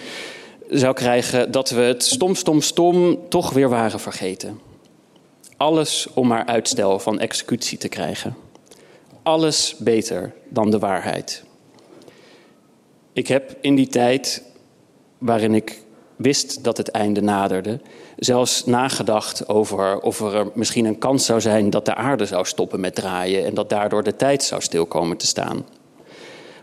zou 0.69 0.93
krijgen 0.93 1.51
dat 1.51 1.69
we 1.69 1.81
het 1.81 2.03
stom, 2.03 2.35
stom, 2.35 2.61
stom 2.61 3.19
toch 3.27 3.49
weer 3.49 3.69
waren 3.69 3.99
vergeten. 3.99 4.59
Alles 5.57 6.07
om 6.13 6.27
maar 6.27 6.45
uitstel 6.45 6.99
van 6.99 7.19
executie 7.19 7.77
te 7.77 7.87
krijgen. 7.87 8.47
Alles 9.23 9.75
beter 9.77 10.33
dan 10.49 10.69
de 10.69 10.79
waarheid. 10.79 11.43
Ik 13.13 13.27
heb 13.27 13.57
in 13.61 13.75
die 13.75 13.87
tijd 13.87 14.43
waarin 15.17 15.53
ik 15.53 15.83
wist 16.15 16.63
dat 16.63 16.77
het 16.77 16.89
einde 16.89 17.21
naderde, 17.21 17.79
zelfs 18.17 18.65
nagedacht 18.65 19.47
over 19.47 19.99
of 19.99 20.21
er 20.21 20.51
misschien 20.53 20.85
een 20.85 20.97
kans 20.97 21.25
zou 21.25 21.41
zijn 21.41 21.69
dat 21.69 21.85
de 21.85 21.95
aarde 21.95 22.25
zou 22.25 22.45
stoppen 22.45 22.79
met 22.79 22.95
draaien 22.95 23.45
en 23.45 23.53
dat 23.53 23.69
daardoor 23.69 24.03
de 24.03 24.15
tijd 24.15 24.43
zou 24.43 24.61
stil 24.61 24.85
komen 24.85 25.17
te 25.17 25.27
staan. 25.27 25.65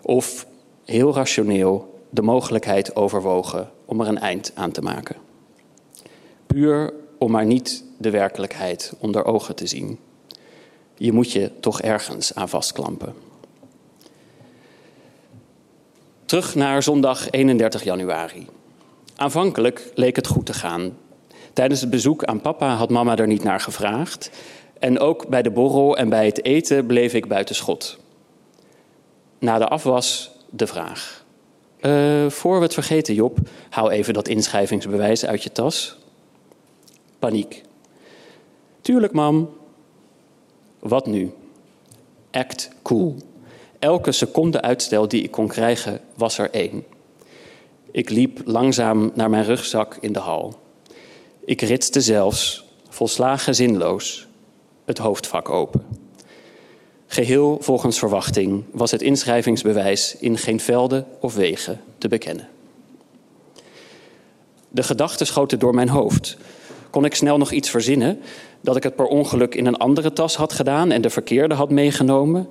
Of 0.03 0.47
heel 0.85 1.15
rationeel 1.15 2.01
de 2.11 2.23
mogelijkheid 2.23 2.97
overwogen 2.97 3.71
om 3.85 4.01
er 4.01 4.09
een 4.09 4.19
eind 4.19 4.53
aan 4.55 4.71
te 4.71 4.83
maken. 4.83 5.17
Puur 6.47 6.93
om 7.19 7.31
maar 7.31 7.47
niet 7.47 7.85
de 7.99 8.11
werkelijkheid 8.11 8.93
onder 8.99 9.25
ogen 9.25 9.57
te 9.57 9.67
zien. 9.67 9.99
Je 10.97 11.13
moet 11.13 11.33
je 11.33 11.51
toch 11.61 11.81
ergens 11.81 12.35
aan 12.35 12.49
vastklampen. 12.49 13.15
Terug 16.25 16.55
naar 16.55 16.83
zondag 16.83 17.31
31 17.31 17.85
januari. 17.85 18.47
Aanvankelijk 19.17 19.91
leek 19.95 20.17
het 20.17 20.27
goed 20.27 20.47
te 20.47 20.55
gaan. 20.55 20.97
Tijdens 21.53 21.81
het 21.81 21.91
bezoek 21.91 22.25
aan 22.25 22.41
papa 22.41 22.75
had 22.75 22.91
mama 22.91 23.17
er 23.17 23.27
niet 23.27 23.43
naar 23.43 23.61
gevraagd. 23.61 24.31
En 24.79 24.99
ook 24.99 25.29
bij 25.29 25.43
de 25.43 25.51
borrel 25.51 25.97
en 25.97 26.09
bij 26.09 26.27
het 26.27 26.45
eten 26.45 26.87
bleef 26.87 27.15
ik 27.15 27.29
buiten 27.29 27.55
schot. 27.55 27.99
Na 29.39 29.59
de 29.59 29.69
afwas 29.69 30.31
de 30.51 30.67
vraag. 30.67 31.25
Uh, 31.81 32.31
voor 32.31 32.57
we 32.57 32.63
het 32.63 32.75
vergeten, 32.75 33.15
Job, 33.15 33.39
hou 33.71 33.91
even 33.91 34.15
dat 34.15 34.29
inschrijvingsbewijs 34.29 35.27
uit 35.27 35.43
je 35.43 35.53
tas. 35.53 35.97
Paniek. 37.19 37.63
Tuurlijk, 38.81 39.13
mam. 39.13 39.51
Wat 40.79 41.07
nu? 41.07 41.33
Act 42.31 42.71
cool. 42.83 43.17
Elke 43.79 44.13
seconde 44.13 44.63
uitstel 44.63 45.09
die 45.09 45.23
ik 45.23 45.31
kon 45.31 45.49
krijgen, 45.49 46.01
was 46.15 46.39
er 46.39 46.51
één. 46.51 46.85
Ik 47.91 48.11
liep 48.11 48.41
langzaam 48.45 49.11
naar 49.15 49.31
mijn 49.31 49.45
rugzak 49.45 49.97
in 50.01 50.13
de 50.13 50.19
hal. 50.19 50.59
Ik 51.45 51.61
ritste 51.61 52.01
zelfs, 52.01 52.65
volslagen 52.89 53.55
zinloos, 53.55 54.27
het 54.85 54.99
hoofdvak 54.99 55.49
open. 55.49 55.85
Geheel 57.07 57.59
volgens 57.61 57.99
verwachting 57.99 58.65
was 58.71 58.91
het 58.91 59.03
inschrijvingsbewijs 59.03 60.17
in 60.17 60.39
geen 60.39 60.61
velden 60.61 61.07
of 61.21 61.35
wegen 61.35 61.81
te 61.99 62.09
bekennen. 62.09 62.49
De 64.69 64.83
gedachten 64.83 65.27
schoten 65.27 65.59
door 65.59 65.75
mijn 65.75 65.89
hoofd. 65.89 66.37
Kon 66.97 67.05
ik 67.05 67.15
snel 67.15 67.39
nog 67.39 67.53
iets 67.53 67.71
verzinnen 67.71 68.21
dat 68.61 68.77
ik 68.77 68.83
het 68.83 68.97
per 68.97 69.07
ongeluk 69.07 69.55
in 69.55 69.67
een 69.67 69.77
andere 69.77 70.13
tas 70.13 70.37
had 70.37 70.53
gedaan 70.53 70.91
en 70.91 71.01
de 71.01 71.11
verkeerde 71.11 71.55
had 71.55 71.71
meegenomen? 71.71 72.49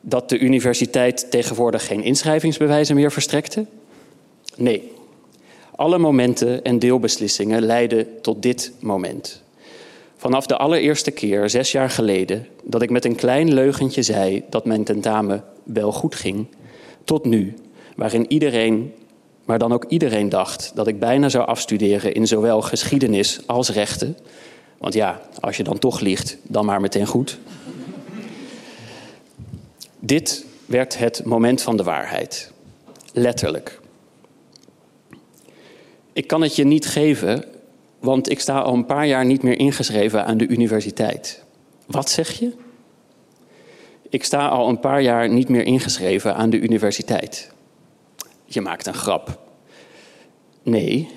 Dat 0.00 0.28
de 0.28 0.38
universiteit 0.38 1.30
tegenwoordig 1.30 1.86
geen 1.86 2.02
inschrijvingsbewijzen 2.02 2.94
meer 2.94 3.12
verstrekte? 3.12 3.66
Nee. 4.56 4.92
Alle 5.76 5.98
momenten 5.98 6.64
en 6.64 6.78
deelbeslissingen 6.78 7.62
leiden 7.62 8.20
tot 8.20 8.42
dit 8.42 8.72
moment. 8.78 9.42
Vanaf 10.16 10.46
de 10.46 10.56
allereerste 10.56 11.10
keer, 11.10 11.50
zes 11.50 11.72
jaar 11.72 11.90
geleden, 11.90 12.46
dat 12.62 12.82
ik 12.82 12.90
met 12.90 13.04
een 13.04 13.16
klein 13.16 13.54
leugentje 13.54 14.02
zei 14.02 14.42
dat 14.50 14.64
mijn 14.64 14.84
tentamen 14.84 15.44
wel 15.62 15.92
goed 15.92 16.14
ging, 16.14 16.46
tot 17.04 17.24
nu, 17.24 17.54
waarin 17.96 18.32
iedereen, 18.32 18.92
maar 19.44 19.58
dan 19.58 19.72
ook 19.72 19.84
iedereen 19.88 20.28
dacht 20.28 20.72
dat 20.74 20.86
ik 20.86 20.98
bijna 20.98 21.28
zou 21.28 21.46
afstuderen 21.46 22.14
in 22.14 22.26
zowel 22.26 22.60
geschiedenis 22.62 23.40
als 23.46 23.70
rechten. 23.70 24.16
Want 24.78 24.94
ja, 24.94 25.20
als 25.40 25.56
je 25.56 25.62
dan 25.62 25.78
toch 25.78 26.00
liegt, 26.00 26.36
dan 26.42 26.64
maar 26.64 26.80
meteen 26.80 27.06
goed. 27.06 27.38
Dit 29.98 30.44
werd 30.66 30.98
het 30.98 31.24
moment 31.24 31.62
van 31.62 31.76
de 31.76 31.82
waarheid. 31.82 32.52
Letterlijk. 33.12 33.80
Ik 36.12 36.26
kan 36.26 36.42
het 36.42 36.56
je 36.56 36.64
niet 36.64 36.86
geven, 36.86 37.44
want 37.98 38.30
ik 38.30 38.40
sta 38.40 38.60
al 38.60 38.74
een 38.74 38.86
paar 38.86 39.06
jaar 39.06 39.24
niet 39.24 39.42
meer 39.42 39.58
ingeschreven 39.58 40.24
aan 40.24 40.36
de 40.36 40.46
universiteit. 40.46 41.42
Wat 41.86 42.10
zeg 42.10 42.38
je? 42.38 42.52
Ik 44.08 44.24
sta 44.24 44.48
al 44.48 44.68
een 44.68 44.80
paar 44.80 45.02
jaar 45.02 45.28
niet 45.28 45.48
meer 45.48 45.64
ingeschreven 45.64 46.34
aan 46.34 46.50
de 46.50 46.58
universiteit. 46.58 47.52
Je 48.52 48.60
maakt 48.60 48.86
een 48.86 48.94
grap. 48.94 49.38
Nee. 50.62 51.08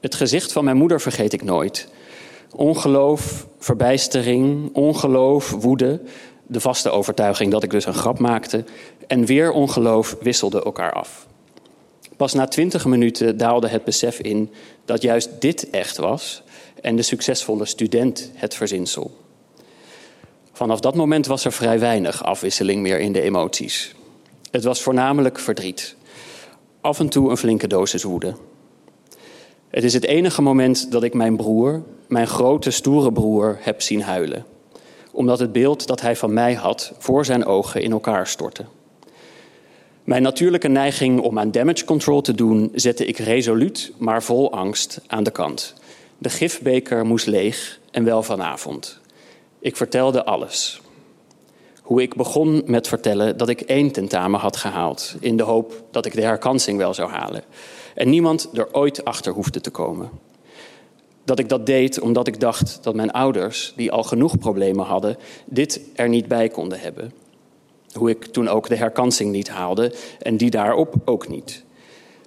Het 0.00 0.14
gezicht 0.14 0.52
van 0.52 0.64
mijn 0.64 0.76
moeder 0.76 1.00
vergeet 1.00 1.32
ik 1.32 1.42
nooit. 1.42 1.88
Ongeloof, 2.56 3.46
verbijstering, 3.58 4.74
ongeloof, 4.74 5.50
woede, 5.50 6.00
de 6.46 6.60
vaste 6.60 6.90
overtuiging 6.90 7.50
dat 7.50 7.62
ik 7.62 7.70
dus 7.70 7.86
een 7.86 7.94
grap 7.94 8.18
maakte 8.18 8.64
en 9.06 9.24
weer 9.24 9.52
ongeloof 9.52 10.16
wisselden 10.20 10.64
elkaar 10.64 10.92
af. 10.92 11.26
Pas 12.16 12.32
na 12.32 12.46
twintig 12.46 12.84
minuten 12.84 13.36
daalde 13.36 13.68
het 13.68 13.84
besef 13.84 14.18
in 14.18 14.50
dat 14.84 15.02
juist 15.02 15.40
dit 15.40 15.70
echt 15.70 15.96
was 15.96 16.42
en 16.80 16.96
de 16.96 17.02
succesvolle 17.02 17.64
student 17.64 18.30
het 18.34 18.54
verzinsel. 18.54 19.16
Vanaf 20.52 20.80
dat 20.80 20.94
moment 20.94 21.26
was 21.26 21.44
er 21.44 21.52
vrij 21.52 21.78
weinig 21.78 22.24
afwisseling 22.24 22.82
meer 22.82 23.00
in 23.00 23.12
de 23.12 23.20
emoties. 23.20 23.94
Het 24.54 24.64
was 24.64 24.82
voornamelijk 24.82 25.38
verdriet. 25.38 25.96
Af 26.80 26.98
en 27.00 27.08
toe 27.08 27.30
een 27.30 27.36
flinke 27.36 27.66
dosis 27.66 28.02
woede. 28.02 28.34
Het 29.68 29.84
is 29.84 29.94
het 29.94 30.04
enige 30.04 30.42
moment 30.42 30.90
dat 30.90 31.02
ik 31.02 31.14
mijn 31.14 31.36
broer, 31.36 31.82
mijn 32.08 32.26
grote 32.26 32.70
stoere 32.70 33.12
broer, 33.12 33.58
heb 33.60 33.82
zien 33.82 34.02
huilen. 34.02 34.44
Omdat 35.12 35.38
het 35.38 35.52
beeld 35.52 35.86
dat 35.86 36.00
hij 36.00 36.16
van 36.16 36.32
mij 36.32 36.54
had 36.54 36.92
voor 36.98 37.24
zijn 37.24 37.44
ogen 37.44 37.82
in 37.82 37.92
elkaar 37.92 38.26
stortte. 38.26 38.64
Mijn 40.04 40.22
natuurlijke 40.22 40.68
neiging 40.68 41.20
om 41.20 41.38
aan 41.38 41.50
damage 41.50 41.84
control 41.84 42.20
te 42.20 42.34
doen, 42.34 42.70
zette 42.74 43.06
ik 43.06 43.18
resoluut, 43.18 43.92
maar 43.98 44.22
vol 44.22 44.52
angst 44.52 45.00
aan 45.06 45.24
de 45.24 45.30
kant. 45.30 45.74
De 46.18 46.30
gifbeker 46.30 47.06
moest 47.06 47.26
leeg 47.26 47.80
en 47.90 48.04
wel 48.04 48.22
vanavond. 48.22 49.00
Ik 49.58 49.76
vertelde 49.76 50.24
alles. 50.24 50.82
Hoe 51.84 52.02
ik 52.02 52.14
begon 52.14 52.62
met 52.66 52.88
vertellen 52.88 53.36
dat 53.36 53.48
ik 53.48 53.60
één 53.60 53.90
tentamen 53.90 54.40
had 54.40 54.56
gehaald, 54.56 55.16
in 55.20 55.36
de 55.36 55.42
hoop 55.42 55.84
dat 55.90 56.06
ik 56.06 56.14
de 56.14 56.22
herkansing 56.22 56.78
wel 56.78 56.94
zou 56.94 57.10
halen. 57.10 57.42
En 57.94 58.10
niemand 58.10 58.50
er 58.52 58.68
ooit 58.72 59.04
achter 59.04 59.32
hoefde 59.32 59.60
te 59.60 59.70
komen. 59.70 60.10
Dat 61.24 61.38
ik 61.38 61.48
dat 61.48 61.66
deed 61.66 62.00
omdat 62.00 62.26
ik 62.26 62.40
dacht 62.40 62.78
dat 62.82 62.94
mijn 62.94 63.10
ouders, 63.10 63.72
die 63.76 63.92
al 63.92 64.02
genoeg 64.02 64.38
problemen 64.38 64.84
hadden, 64.84 65.16
dit 65.44 65.80
er 65.94 66.08
niet 66.08 66.28
bij 66.28 66.48
konden 66.48 66.80
hebben. 66.80 67.12
Hoe 67.92 68.10
ik 68.10 68.24
toen 68.24 68.48
ook 68.48 68.68
de 68.68 68.76
herkansing 68.76 69.32
niet 69.32 69.48
haalde 69.48 69.92
en 70.22 70.36
die 70.36 70.50
daarop 70.50 70.94
ook 71.04 71.28
niet. 71.28 71.64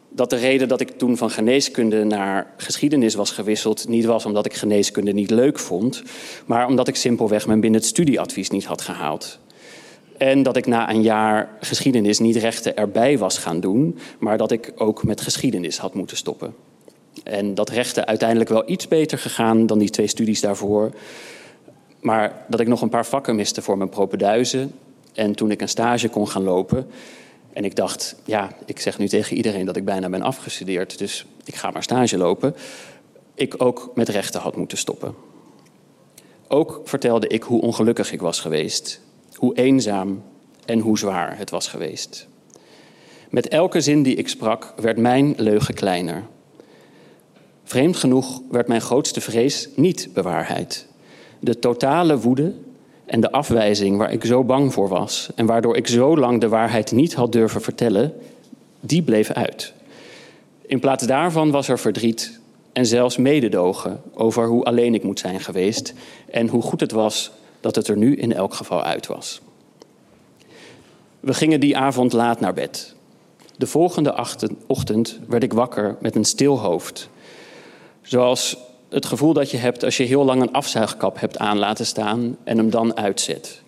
Dat 0.10 0.30
de 0.30 0.36
reden 0.36 0.68
dat 0.68 0.82
ik 0.82 0.98
toen 0.98 1.18
van 1.18 1.30
geneeskunde 1.30 2.04
naar 2.04 2.54
geschiedenis 2.58 3.16
was 3.16 3.32
gewisseld, 3.32 3.88
niet 3.88 4.06
was 4.06 4.26
omdat 4.26 4.46
ik 4.46 4.54
geneeskunde 4.54 5.14
niet 5.14 5.30
leuk 5.30 5.60
vond, 5.60 6.04
maar 6.46 6.68
omdat 6.68 6.88
ik 6.88 6.96
simpelweg 6.96 7.48
mijn 7.48 7.60
binnen 7.60 7.80
het 7.80 7.90
studieadvies 7.90 8.50
niet 8.50 8.66
had 8.66 8.82
gehaald. 8.82 9.40
En 10.18 10.44
dat 10.44 10.58
ik 10.58 10.66
na 10.66 10.90
een 10.90 11.02
jaar 11.02 11.50
geschiedenis 11.60 12.20
niet 12.20 12.36
rechten 12.36 12.76
erbij 12.76 13.18
was 13.18 13.38
gaan 13.38 13.60
doen, 13.60 13.98
maar 14.20 14.38
dat 14.38 14.52
ik 14.52 14.74
ook 14.76 15.04
met 15.04 15.22
geschiedenis 15.22 15.78
had 15.78 15.94
moeten 15.94 16.18
stoppen. 16.18 16.56
En 17.24 17.54
dat 17.56 17.70
rechten 17.70 18.06
uiteindelijk 18.08 18.50
wel 18.50 18.70
iets 18.70 18.88
beter 18.88 19.18
gegaan 19.18 19.66
dan 19.66 19.78
die 19.78 19.90
twee 19.90 20.08
studies 20.08 20.42
daarvoor. 20.42 20.92
Maar 22.00 22.46
dat 22.48 22.60
ik 22.60 22.68
nog 22.68 22.82
een 22.82 22.90
paar 22.90 23.06
vakken 23.06 23.36
miste 23.36 23.62
voor 23.62 23.78
mijn 23.78 23.90
propeduizen. 23.90 24.72
En 25.14 25.36
toen 25.36 25.52
ik 25.52 25.62
een 25.62 25.70
stage 25.70 26.10
kon 26.10 26.28
gaan 26.28 26.44
lopen. 26.44 26.88
En 27.54 27.66
ik 27.66 27.76
dacht, 27.76 28.16
ja, 28.26 28.52
ik 28.66 28.80
zeg 28.80 28.98
nu 28.98 29.08
tegen 29.08 29.38
iedereen 29.38 29.66
dat 29.66 29.76
ik 29.76 29.86
bijna 29.86 30.10
ben 30.10 30.22
afgestudeerd. 30.22 30.98
Dus 30.98 31.26
ik 31.44 31.56
ga 31.56 31.72
maar 31.72 31.84
stage 31.84 32.18
lopen. 32.18 32.56
Ik 33.34 33.64
ook 33.64 33.92
met 33.96 34.10
rechten 34.10 34.42
had 34.42 34.56
moeten 34.56 34.78
stoppen. 34.78 35.16
Ook 36.48 36.82
vertelde 36.84 37.28
ik 37.28 37.44
hoe 37.44 37.62
ongelukkig 37.62 38.12
ik 38.12 38.22
was 38.22 38.40
geweest 38.40 39.02
hoe 39.38 39.56
eenzaam 39.56 40.24
en 40.65 40.79
hoe 40.79 40.98
zwaar 40.98 41.38
het 41.38 41.50
was 41.50 41.67
geweest. 41.67 42.27
Met 43.29 43.48
elke 43.48 43.82
zin 43.82 44.03
die 44.03 44.15
ik 44.15 44.27
sprak 44.27 44.74
werd 44.82 44.98
mijn 44.98 45.34
leugen 45.38 45.74
kleiner. 45.74 46.24
Vreemd 47.63 47.98
genoeg 47.98 48.41
werd 48.51 48.67
mijn 48.67 48.82
grootste 48.82 49.22
vrees 49.22 49.70
niet 49.75 50.10
bewaarheid. 50.13 50.88
De 51.39 51.60
totale 51.60 52.20
woede 52.20 52.53
en 53.06 53.22
de 53.22 53.32
afwijzing 53.32 53.98
waar 53.98 54.12
ik 54.12 54.25
zo 54.25 54.44
bang 54.44 54.74
voor 54.74 54.88
was 54.88 55.29
en 55.36 55.46
waardoor 55.46 55.77
ik 55.77 55.88
zo 55.88 56.17
lang 56.17 56.41
de 56.41 56.50
waarheid 56.50 56.91
niet 56.91 57.13
had 57.13 57.32
durven 57.32 57.62
vertellen, 57.62 58.13
die 58.79 59.03
bleef 59.03 59.32
uit. 59.32 59.74
In 60.65 60.79
plaats 60.79 61.06
daarvan 61.06 61.51
was 61.51 61.67
er 61.67 61.79
verdriet 61.79 62.39
en 62.74 62.86
zelfs 62.86 63.17
mededogen 63.17 64.01
over 64.13 64.48
hoe 64.48 64.63
alleen 64.63 64.94
ik 64.94 65.03
moet 65.03 65.20
zijn 65.20 65.39
geweest 65.39 65.94
en 66.32 66.48
hoe 66.48 66.62
goed 66.62 66.79
het 66.79 66.91
was 66.91 67.32
dat 67.68 67.76
het 67.76 67.88
er 67.88 67.98
nu 67.98 68.16
in 68.16 68.34
elk 68.34 68.54
geval 68.54 68.84
uit 68.84 69.08
was. 69.08 69.42
We 71.20 71.34
gingen 71.34 71.60
die 71.60 71.78
avond 71.78 72.14
laat 72.14 72.40
naar 72.40 72.54
bed. 72.54 72.96
De 73.58 73.68
volgende 73.68 74.26
ochtend 74.68 75.20
werd 75.28 75.44
ik 75.44 75.54
wakker 75.54 75.98
met 76.02 76.16
een 76.16 76.26
stil 76.26 76.60
hoofd. 76.60 77.10
Zoals 78.02 78.58
het 78.90 79.06
gevoel 79.06 79.34
dat 79.34 79.52
je 79.52 79.58
hebt 79.58 79.84
als 79.84 79.98
je 79.98 80.04
heel 80.04 80.26
lang 80.26 80.42
een 80.42 80.52
afzuigkap 80.52 81.20
hebt 81.20 81.38
aan 81.38 81.58
laten 81.58 81.86
staan 81.86 82.38
en 82.44 82.58
hem 82.58 82.70
dan 82.70 82.98
uitzet. 82.98 83.62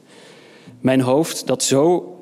Mijn 0.80 1.02
hoofd, 1.02 1.48
dat 1.48 1.64
zo 1.64 2.18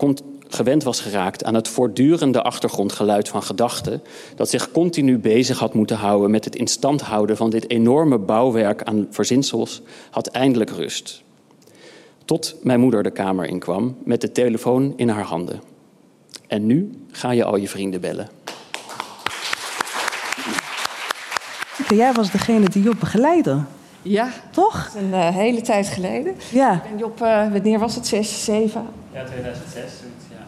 gewend 0.48 0.84
was 0.84 1.00
geraakt 1.00 1.44
aan 1.44 1.56
het 1.56 1.68
voortdurende 1.68 2.42
achtergrondgeluid 2.42 3.30
van 3.30 3.44
gedachten, 3.44 4.02
dat 4.36 4.50
zich 4.50 4.72
continu 4.72 5.18
bezig 5.18 5.60
had 5.60 5.74
moeten 5.74 5.98
houden 5.98 6.32
met 6.32 6.46
het 6.46 6.56
in 6.56 6.68
stand 6.68 7.02
houden 7.02 7.38
van 7.38 7.50
dit 7.50 7.70
enorme 7.70 8.18
bouwwerk 8.18 8.84
aan 8.84 9.08
verzinsels, 9.10 9.82
had 10.10 10.28
eindelijk 10.28 10.70
rust. 10.70 11.26
Tot 12.28 12.56
mijn 12.64 12.80
moeder 12.80 13.04
de 13.04 13.12
kamer 13.12 13.46
inkwam 13.46 13.98
met 14.04 14.22
de 14.22 14.32
telefoon 14.32 14.94
in 14.96 15.10
haar 15.10 15.24
handen. 15.24 15.62
En 16.48 16.66
nu 16.66 16.92
ga 17.12 17.32
je 17.32 17.44
al 17.44 17.56
je 17.56 17.68
vrienden 17.68 18.02
bellen. 18.02 18.28
Jij 21.90 22.14
was 22.14 22.32
degene 22.32 22.70
die 22.70 22.84
Job 22.84 23.00
begeleidde. 23.00 23.64
Ja. 24.02 24.30
Toch? 24.52 24.90
Een 24.98 25.10
uh, 25.10 25.28
hele 25.30 25.62
tijd 25.62 25.88
geleden. 25.88 26.36
Ja. 26.52 26.84
En 26.92 26.98
Job, 26.98 27.22
uh, 27.22 27.52
wanneer 27.52 27.80
was 27.80 27.96
het? 27.96 28.08
6, 28.08 28.44
7? 28.44 28.86
Ja, 29.14 29.24
2006. 29.24 29.84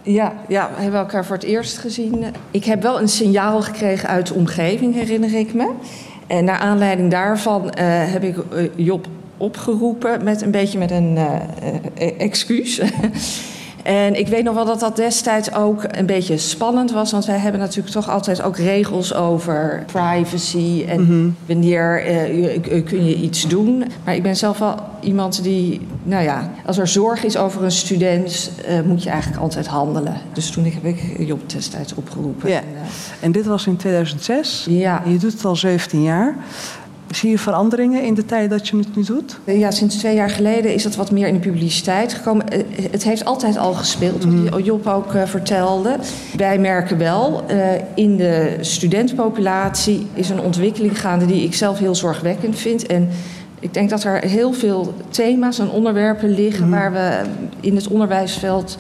Ja. 0.04 0.12
Ja, 0.12 0.34
ja, 0.48 0.70
we 0.76 0.82
hebben 0.82 1.00
elkaar 1.00 1.26
voor 1.26 1.36
het 1.36 1.46
eerst 1.46 1.78
gezien. 1.78 2.26
Ik 2.52 2.66
heb 2.66 2.82
wel 2.82 3.00
een 3.00 3.10
signaal 3.10 3.62
gekregen 3.62 4.10
uit 4.10 4.28
de 4.28 4.34
omgeving, 4.34 4.94
herinner 4.94 5.34
ik 5.34 5.54
me. 5.54 5.72
En 6.28 6.46
naar 6.46 6.60
aanleiding 6.60 7.12
daarvan 7.12 7.62
uh, 7.64 7.72
heb 8.12 8.24
ik 8.24 8.36
Job 8.76 9.08
opgeroepen 9.40 10.24
met 10.24 10.42
een 10.42 10.52
beetje 10.52 10.78
met 10.78 10.92
een 10.92 11.18
uh, 11.18 12.12
excuus. 12.18 12.82
en 13.84 14.20
ik 14.20 14.28
weet 14.28 14.44
nog 14.44 14.56
wel 14.56 14.66
dat 14.66 14.80
dat 14.80 14.96
destijds 14.96 15.54
ook 15.54 15.84
een 15.92 16.06
beetje 16.06 16.38
spannend 16.38 16.92
was, 16.92 17.12
want 17.12 17.26
wij 17.26 17.38
hebben 17.38 17.62
natuurlijk 17.62 17.94
toch 17.94 18.10
altijd 18.10 18.42
ook 18.42 18.58
regels 18.58 19.14
over 19.14 19.84
privacy 19.86 20.86
en 20.88 21.02
mm 21.02 21.08
-hmm. 21.08 21.36
wanneer 21.46 22.12
uh, 22.12 22.84
kun 22.86 23.06
je 23.06 23.16
iets 23.16 23.48
doen. 23.48 23.84
Maar 24.04 24.16
ik 24.16 24.24
ben 24.24 24.36
zelf 24.36 24.58
wel 24.58 24.76
iemand 25.02 25.44
die, 25.44 25.82
nou 26.04 26.24
ja, 26.24 26.52
als 26.66 26.78
er 26.78 26.88
zorg 26.88 27.24
is 27.24 27.38
over 27.38 27.64
een 27.64 27.72
student, 27.72 28.52
moet 28.86 29.04
je 29.04 29.10
eigenlijk 29.10 29.42
altijd 29.42 29.68
handelen. 29.68 30.18
Dus 30.34 30.50
toen 30.50 30.64
heb 30.64 30.86
ik 30.86 31.28
Job 31.28 31.50
destijds 31.50 31.94
opgeroepen. 31.94 32.50
Ja. 32.50 32.58
En, 32.58 32.66
en 33.20 33.32
dit 33.32 33.46
was 33.46 33.68
in 33.68 33.76
2006. 33.76 34.66
Ja. 34.70 35.02
Je 35.06 35.18
doet 35.18 35.34
het 35.34 35.46
al 35.46 35.56
17 35.56 36.04
jaar. 36.04 36.36
Zie 37.12 37.30
je 37.30 37.38
veranderingen 37.38 38.04
in 38.04 38.14
de 38.14 38.26
tijd 38.26 38.50
dat 38.50 38.68
je 38.68 38.78
het 38.78 38.96
nu 38.96 39.04
doet? 39.04 39.40
Ja, 39.44 39.72
sinds 39.72 39.96
twee 39.98 40.16
jaar 40.16 40.30
geleden 40.30 40.74
is 40.74 40.84
het 40.84 40.96
wat 40.96 41.12
meer 41.12 41.28
in 41.28 41.34
de 41.34 41.40
publiciteit 41.40 42.14
gekomen. 42.14 42.46
Het 42.92 43.04
heeft 43.04 43.26
altijd 43.26 43.58
al 43.58 43.74
gespeeld, 43.74 44.26
wat 44.50 44.66
Job 44.66 44.88
ook 44.88 45.14
uh, 45.14 45.24
vertelde. 45.26 45.96
Wij 46.38 46.58
merken 46.58 46.98
wel, 46.98 47.44
uh, 47.52 47.58
in 47.96 48.18
de 48.18 48.58
studentenpopulatie 48.60 50.08
is 50.14 50.30
een 50.30 50.42
ontwikkeling 50.42 51.00
gaande 51.00 51.26
die 51.26 51.44
ik 51.44 51.56
zelf 51.56 51.80
heel 51.80 51.96
zorgwekkend 51.96 52.60
vind. 52.60 52.86
En 52.86 53.10
ik 53.60 53.74
denk 53.74 53.90
dat 53.90 54.04
er 54.04 54.20
heel 54.20 54.54
veel 54.54 54.94
thema's 55.10 55.60
en 55.60 55.70
onderwerpen 55.70 56.30
liggen 56.30 56.66
mm. 56.66 56.72
waar 56.72 56.92
we 56.92 57.22
in 57.60 57.76
het 57.76 57.88
onderwijsveld 57.88 58.78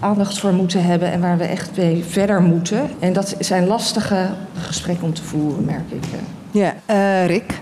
aandacht 0.00 0.38
voor 0.38 0.52
moeten 0.52 0.84
hebben 0.84 1.12
en 1.12 1.20
waar 1.20 1.38
we 1.38 1.44
echt 1.44 1.76
mee 1.76 2.04
verder 2.08 2.42
moeten. 2.42 2.90
En 2.98 3.12
dat 3.12 3.36
zijn 3.38 3.66
lastige 3.66 4.26
gesprekken 4.54 5.04
om 5.04 5.14
te 5.14 5.22
voeren, 5.22 5.64
merk 5.64 5.90
ik. 5.90 6.04
Ja, 6.50 6.74
uh, 6.90 7.26
Rick. 7.26 7.60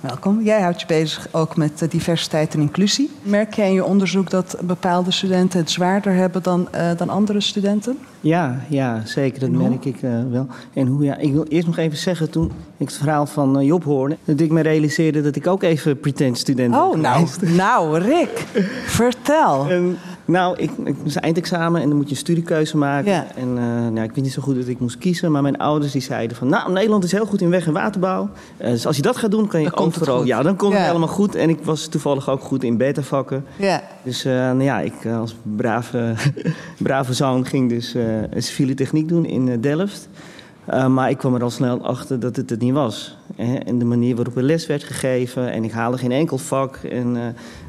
Welkom. 0.00 0.42
Jij 0.42 0.60
houdt 0.60 0.80
je 0.80 0.86
bezig 0.86 1.28
ook 1.30 1.56
met 1.56 1.86
diversiteit 1.90 2.54
en 2.54 2.60
inclusie. 2.60 3.10
Merk 3.22 3.54
jij 3.54 3.66
in 3.66 3.74
je 3.74 3.84
onderzoek 3.84 4.30
dat 4.30 4.56
bepaalde 4.62 5.10
studenten 5.10 5.58
het 5.58 5.70
zwaarder 5.70 6.14
hebben 6.14 6.42
dan, 6.42 6.68
uh, 6.74 6.90
dan 6.96 7.08
andere 7.08 7.40
studenten? 7.40 7.98
Ja, 8.20 8.60
ja 8.68 9.02
zeker. 9.04 9.40
Dat 9.40 9.50
merk 9.50 9.84
ik 9.84 10.02
uh, 10.02 10.10
wel. 10.30 10.46
En 10.74 10.86
hoe, 10.86 11.04
ja, 11.04 11.16
ik 11.16 11.32
wil 11.32 11.44
eerst 11.48 11.66
nog 11.66 11.76
even 11.76 11.98
zeggen, 11.98 12.30
toen 12.30 12.52
ik 12.76 12.88
het 12.88 12.96
verhaal 12.96 13.26
van 13.26 13.58
uh, 13.58 13.66
Job 13.66 13.84
hoorde... 13.84 14.16
dat 14.24 14.40
ik 14.40 14.50
me 14.50 14.60
realiseerde 14.60 15.22
dat 15.22 15.36
ik 15.36 15.46
ook 15.46 15.62
even 15.62 16.00
pretend 16.00 16.38
student 16.38 16.74
oh, 16.74 16.96
nou, 16.96 17.26
nou, 17.56 17.98
Rick, 17.98 18.46
vertel. 18.86 19.70
En, 19.70 19.98
nou, 20.30 20.58
ik, 20.58 20.70
ik 20.84 20.94
moest 21.02 21.16
eindexamen 21.16 21.82
en 21.82 21.88
dan 21.88 21.96
moet 21.96 22.06
je 22.08 22.10
een 22.10 22.20
studiekeuze 22.20 22.76
maken. 22.76 23.10
Ja. 23.10 23.26
En 23.34 23.48
uh, 23.48 23.54
nou, 23.64 24.00
ik 24.00 24.12
weet 24.12 24.24
niet 24.24 24.32
zo 24.32 24.42
goed 24.42 24.56
dat 24.56 24.68
ik 24.68 24.80
moest 24.80 24.98
kiezen. 24.98 25.32
Maar 25.32 25.42
mijn 25.42 25.58
ouders 25.58 25.92
die 25.92 26.02
zeiden 26.02 26.36
van... 26.36 26.48
Nou, 26.48 26.72
Nederland 26.72 27.04
is 27.04 27.12
heel 27.12 27.26
goed 27.26 27.40
in 27.40 27.50
weg- 27.50 27.66
en 27.66 27.72
waterbouw. 27.72 28.30
Uh, 28.60 28.66
dus 28.66 28.86
als 28.86 28.96
je 28.96 29.02
dat 29.02 29.16
gaat 29.16 29.30
doen, 29.30 29.46
kan 29.46 29.60
je 29.60 29.66
dan 29.66 29.74
komt. 29.74 29.94
Het 29.94 30.26
ja, 30.26 30.42
dan 30.42 30.56
komt 30.56 30.72
ja. 30.72 30.78
het 30.78 30.86
helemaal 30.86 31.08
goed. 31.08 31.34
En 31.34 31.48
ik 31.48 31.58
was 31.62 31.86
toevallig 31.86 32.28
ook 32.28 32.40
goed 32.40 32.64
in 32.64 32.76
beta-vakken. 32.76 33.44
Ja. 33.56 33.82
Dus 34.02 34.26
uh, 34.26 34.32
nou 34.32 34.62
ja, 34.62 34.80
ik 34.80 35.06
als 35.06 35.34
brave, 35.56 36.14
brave 36.78 37.14
zoon 37.14 37.46
ging 37.46 37.68
dus 37.68 37.96
civiele 38.36 38.74
techniek 38.74 39.08
doen 39.08 39.24
in 39.24 39.60
Delft. 39.60 40.08
Uh, 40.68 40.86
maar 40.86 41.10
ik 41.10 41.18
kwam 41.18 41.34
er 41.34 41.42
al 41.42 41.50
snel 41.50 41.84
achter 41.84 42.20
dat 42.20 42.36
het 42.36 42.50
het 42.50 42.60
niet 42.60 42.72
was. 42.72 43.16
Hè? 43.36 43.54
En 43.54 43.78
de 43.78 43.84
manier 43.84 44.16
waarop 44.16 44.36
er 44.36 44.42
les 44.42 44.66
werd 44.66 44.84
gegeven. 44.84 45.52
En 45.52 45.64
ik 45.64 45.70
haalde 45.70 45.98
geen 45.98 46.12
enkel 46.12 46.38
vak. 46.38 46.76
En 46.76 47.06
uh, 47.06 47.22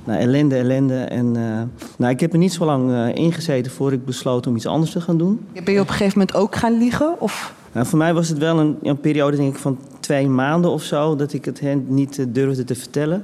nou, 0.03 0.19
ellende, 0.19 0.55
ellende. 0.55 0.95
En 0.95 1.25
uh, 1.25 1.61
nou, 1.97 2.13
ik 2.13 2.19
heb 2.19 2.31
er 2.33 2.37
niet 2.37 2.53
zo 2.53 2.65
lang 2.65 3.13
ingezeten 3.15 3.71
voor 3.71 3.93
ik 3.93 4.05
besloot 4.05 4.47
om 4.47 4.55
iets 4.55 4.65
anders 4.65 4.91
te 4.91 5.01
gaan 5.01 5.17
doen. 5.17 5.45
Ben 5.63 5.73
je 5.73 5.79
op 5.79 5.87
een 5.87 5.93
gegeven 5.93 6.19
moment 6.19 6.37
ook 6.37 6.55
gaan 6.55 6.77
liegen? 6.77 7.21
Of? 7.21 7.53
Nou, 7.71 7.85
voor 7.85 7.97
mij 7.97 8.13
was 8.13 8.29
het 8.29 8.37
wel 8.37 8.59
een, 8.59 8.77
een 8.83 8.99
periode 8.99 9.37
denk 9.37 9.53
ik, 9.53 9.59
van 9.59 9.79
twee 9.99 10.27
maanden 10.27 10.71
of 10.71 10.83
zo 10.83 11.15
dat 11.15 11.33
ik 11.33 11.45
het 11.45 11.59
hen 11.59 11.85
niet 11.87 12.25
durfde 12.29 12.63
te 12.63 12.75
vertellen. 12.75 13.23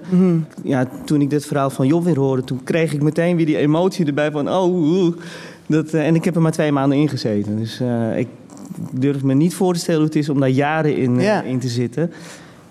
Ja, 0.64 0.88
toen 1.06 1.22
ik 1.22 1.30
dit 1.30 1.46
verhaal 1.46 1.70
van 1.70 1.88
Job 1.88 2.04
weer 2.04 2.20
hoorde, 2.20 2.44
toen 2.44 2.64
kreeg 2.64 2.94
ik 2.94 3.02
meteen 3.02 3.36
weer 3.36 3.46
die 3.46 3.58
emotie 3.58 4.06
erbij 4.06 4.32
van 4.32 4.50
oh. 4.50 5.16
Dat, 5.66 5.94
uh, 5.94 6.08
en 6.08 6.16
ik 6.16 6.24
heb 6.24 6.36
er 6.36 6.42
maar 6.42 6.52
twee 6.52 6.72
maanden 6.72 6.98
in 6.98 7.10
gezeten. 7.10 7.58
Dus 7.58 7.82
ik 8.16 8.28
durf 8.92 9.24
me 9.24 9.34
niet 9.34 9.54
voor 9.56 9.74
te 9.74 9.80
stellen 9.80 10.00
hoe 10.00 10.10
het 10.10 10.18
is 10.18 10.30
om 10.30 10.40
daar 10.40 10.50
jaren 10.50 10.98
in, 10.98 11.20
Ja. 11.20 11.42
in 11.42 11.60
te 11.60 11.68
zitten. 11.68 12.12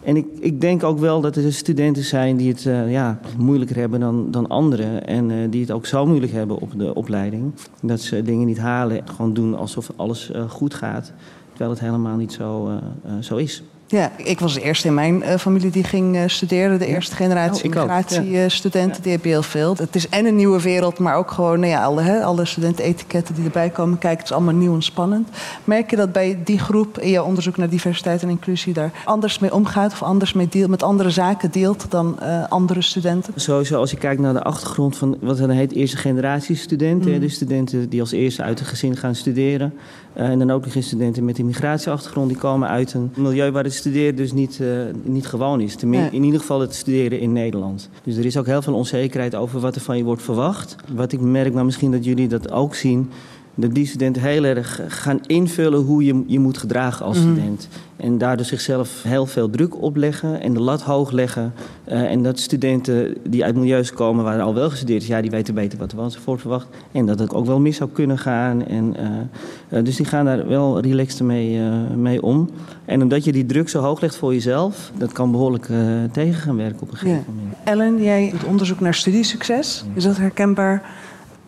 En 0.03 0.17
ik, 0.17 0.27
ik 0.41 0.61
denk 0.61 0.83
ook 0.83 0.99
wel 0.99 1.21
dat 1.21 1.37
er 1.37 1.53
studenten 1.53 2.05
zijn 2.05 2.37
die 2.37 2.49
het 2.49 2.67
eh, 2.67 2.91
ja, 2.93 3.19
moeilijker 3.39 3.77
hebben 3.77 4.01
dan, 4.01 4.31
dan 4.31 4.47
anderen. 4.49 5.07
En 5.07 5.31
eh, 5.31 5.37
die 5.51 5.61
het 5.61 5.71
ook 5.71 5.87
zo 5.87 6.07
moeilijk 6.07 6.33
hebben 6.33 6.59
op 6.59 6.79
de 6.79 6.95
opleiding. 6.95 7.53
Dat 7.83 8.01
ze 8.01 8.23
dingen 8.23 8.47
niet 8.47 8.59
halen. 8.59 9.03
Gewoon 9.05 9.35
doen 9.35 9.57
alsof 9.57 9.91
alles 9.97 10.31
eh, 10.31 10.51
goed 10.51 10.75
gaat. 10.75 11.13
Terwijl 11.49 11.71
het 11.71 11.81
helemaal 11.81 12.17
niet 12.17 12.33
zo, 12.33 12.67
eh, 12.69 12.77
eh, 13.05 13.13
zo 13.21 13.37
is. 13.37 13.63
Ja, 13.89 14.13
ik 14.17 14.41
was 14.41 14.55
de 14.55 14.63
eerste 14.63 14.89
in 14.89 14.95
mijn 14.95 15.23
eh, 15.23 15.39
familie 15.39 15.71
die 15.71 15.85
ging 15.85 16.17
eh, 16.17 16.23
studeren. 16.27 16.79
De 16.79 16.87
eerste 16.87 17.15
generatie 17.15 17.65
Oh, 17.71 17.77
migratiestudenten. 17.77 19.03
Die 19.03 19.13
heb 19.13 19.25
je 19.25 19.29
heel 19.29 19.43
veel. 19.43 19.77
Het 19.77 19.95
is 19.97 20.09
en 20.09 20.27
een 20.27 20.37
nieuwe 20.37 20.63
wereld, 20.63 20.99
maar 20.99 21.17
ook 21.17 21.31
gewoon 21.31 21.61
nou 21.61 21.73
ja, 21.73 21.85
alle, 21.85 22.03
hè, 22.03 22.23
alle 22.23 22.45
studentenetiketten 22.45 23.35
die 23.35 23.45
erbij 23.45 23.71
komen 23.71 23.99
kijken. 23.99 24.19
Het 24.19 24.29
is 24.29 24.37
allemaal 24.37 24.55
nieuw 24.55 24.75
en 24.75 24.83
spannend. 24.83 25.29
Merk 25.65 25.91
je 25.91 25.97
dat 25.97 26.13
bij 26.13 26.39
die 26.45 26.59
groep 26.59 26.99
in 26.99 27.11
jouw 27.11 27.25
onderzoek 27.25 27.57
naar 27.57 27.69
diversiteit 27.69 28.23
en 28.23 28.29
inclusie 28.29 28.73
daar 28.73 28.91
anders 29.05 29.39
mee 29.39 29.55
omgaat 29.55 29.93
of 29.93 30.03
anders 30.03 30.33
mee 30.33 30.49
deelt, 30.49 30.71
met 30.71 30.83
andere 30.83 31.11
zaken 31.11 31.51
deelt 31.51 31.91
dan 31.91 32.21
eh, 32.21 32.49
andere 32.49 32.83
studenten? 32.83 33.33
Sowieso 33.37 33.79
als 33.79 33.91
je 33.91 33.97
kijkt 33.97 34.21
naar 34.21 34.33
de 34.33 34.43
achtergrond 34.43 34.97
van 34.97 35.17
wat 35.21 35.39
dan 35.39 35.51
heet 35.51 35.73
eerste 35.73 35.97
generatie 35.97 36.57
studenten. 36.57 37.13
Mm. 37.13 37.21
De 37.21 37.29
studenten 37.29 37.89
die 37.89 38.01
als 38.01 38.13
eerste 38.13 38.43
uit 38.43 38.61
een 38.61 38.67
gezin 38.67 38.97
gaan 38.97 39.15
studeren. 39.15 39.75
En 40.13 40.39
dan 40.39 40.51
ook 40.51 40.65
nog 40.65 40.75
eens 40.75 40.87
studenten 40.87 41.25
met 41.25 41.39
een 41.39 41.47
migratieachtergrond. 41.47 42.29
Die 42.29 42.39
komen 42.39 42.69
uit 42.69 42.93
een 42.93 43.13
milieu 43.17 43.51
waar 43.51 43.65
het 43.65 43.75
studeren 43.77 44.17
dus 44.17 44.33
niet, 44.33 44.61
eh, 44.61 44.69
niet 45.03 45.27
gewoon 45.27 45.61
is. 45.61 45.77
Nee. 45.77 46.09
In 46.11 46.25
ieder 46.25 46.41
geval 46.41 46.61
het 46.61 46.75
studeren 46.75 47.21
in 47.21 47.33
Nederland. 47.33 47.89
Dus 48.03 48.17
er 48.17 48.25
is 48.25 48.37
ook 48.37 48.47
heel 48.47 48.63
veel 48.63 48.75
onzekerheid 48.75 49.35
over 49.35 49.61
wat 49.61 49.75
er 49.75 49.81
van 49.81 49.97
je 49.97 50.05
wordt 50.05 50.23
verwacht. 50.23 50.77
Wat 50.95 51.13
ik 51.13 51.21
merk, 51.21 51.53
maar 51.53 51.65
misschien 51.65 51.93
dat 51.93 52.05
jullie 52.05 52.29
dat 52.29 52.53
ook 52.53 52.75
zien... 52.75 53.11
dat 53.59 53.75
die 53.75 53.87
studenten 53.87 54.23
heel 54.23 54.45
erg 54.45 54.81
gaan 54.89 55.21
invullen 55.27 55.81
hoe 55.81 56.05
je 56.05 56.23
je 56.27 56.39
moet 56.39 56.59
gedragen 56.59 57.07
als 57.07 57.19
Mhm. 57.19 57.33
student. 57.33 57.69
En 57.97 58.19
daardoor 58.19 58.47
zichzelf 58.47 59.03
heel 59.03 59.27
veel 59.27 59.51
druk 59.51 59.83
opleggen 59.83 60.41
en 60.41 60.55
de 60.55 60.61
lat 60.61 60.83
hoog 60.83 61.11
leggen. 61.11 61.53
Eh, 61.85 62.03
en 62.11 62.23
dat 62.23 62.39
studenten 62.39 63.15
die 63.29 63.45
uit 63.45 63.55
milieus 63.57 63.93
komen 63.93 64.25
waar 64.25 64.41
al 64.41 64.55
wel 64.55 64.71
gestudeerd 64.71 65.03
is... 65.03 65.09
ja, 65.09 65.21
die 65.21 65.31
weten 65.31 65.55
beter 65.55 65.79
wat 65.79 65.91
er 65.93 65.99
van 65.99 66.11
ze 66.11 66.19
wordt 66.25 66.41
verwacht. 66.41 66.67
En 66.93 67.07
dat 67.07 67.19
het 67.19 67.35
ook 67.35 67.47
wel 67.47 67.61
mis 67.61 67.77
zou 67.77 67.91
kunnen 67.93 68.19
gaan. 68.19 68.67
En, 68.67 68.97
eh, 68.97 69.79
eh, 69.79 69.85
dus 69.85 69.97
die 69.97 70.07
gaan 70.07 70.25
daar 70.25 70.49
wel 70.49 70.81
relaxed 70.81 71.21
mee, 71.21 71.61
mee 71.97 72.23
om. 72.23 72.51
En 72.85 73.03
omdat 73.03 73.25
je 73.25 73.33
die 73.33 73.47
druk 73.47 73.69
zo 73.69 73.81
hoog 73.81 74.01
legt 74.01 74.17
voor 74.17 74.33
jezelf... 74.33 74.91
dat 74.99 75.13
kan 75.13 75.31
behoorlijk 75.31 75.69
eh, 75.69 75.79
tegen 76.13 76.35
gaan 76.41 76.57
werken 76.57 76.81
op 76.83 76.91
een 76.91 76.97
gegeven 76.97 77.25
Ja. 77.27 77.33
moment. 77.35 77.57
Ellen, 77.65 78.03
jij 78.03 78.31
doet 78.31 78.45
onderzoek 78.45 78.81
naar 78.81 78.95
studiesucces. 78.95 79.85
Is 79.95 80.05
dat 80.05 80.17
herkenbaar? 80.17 80.83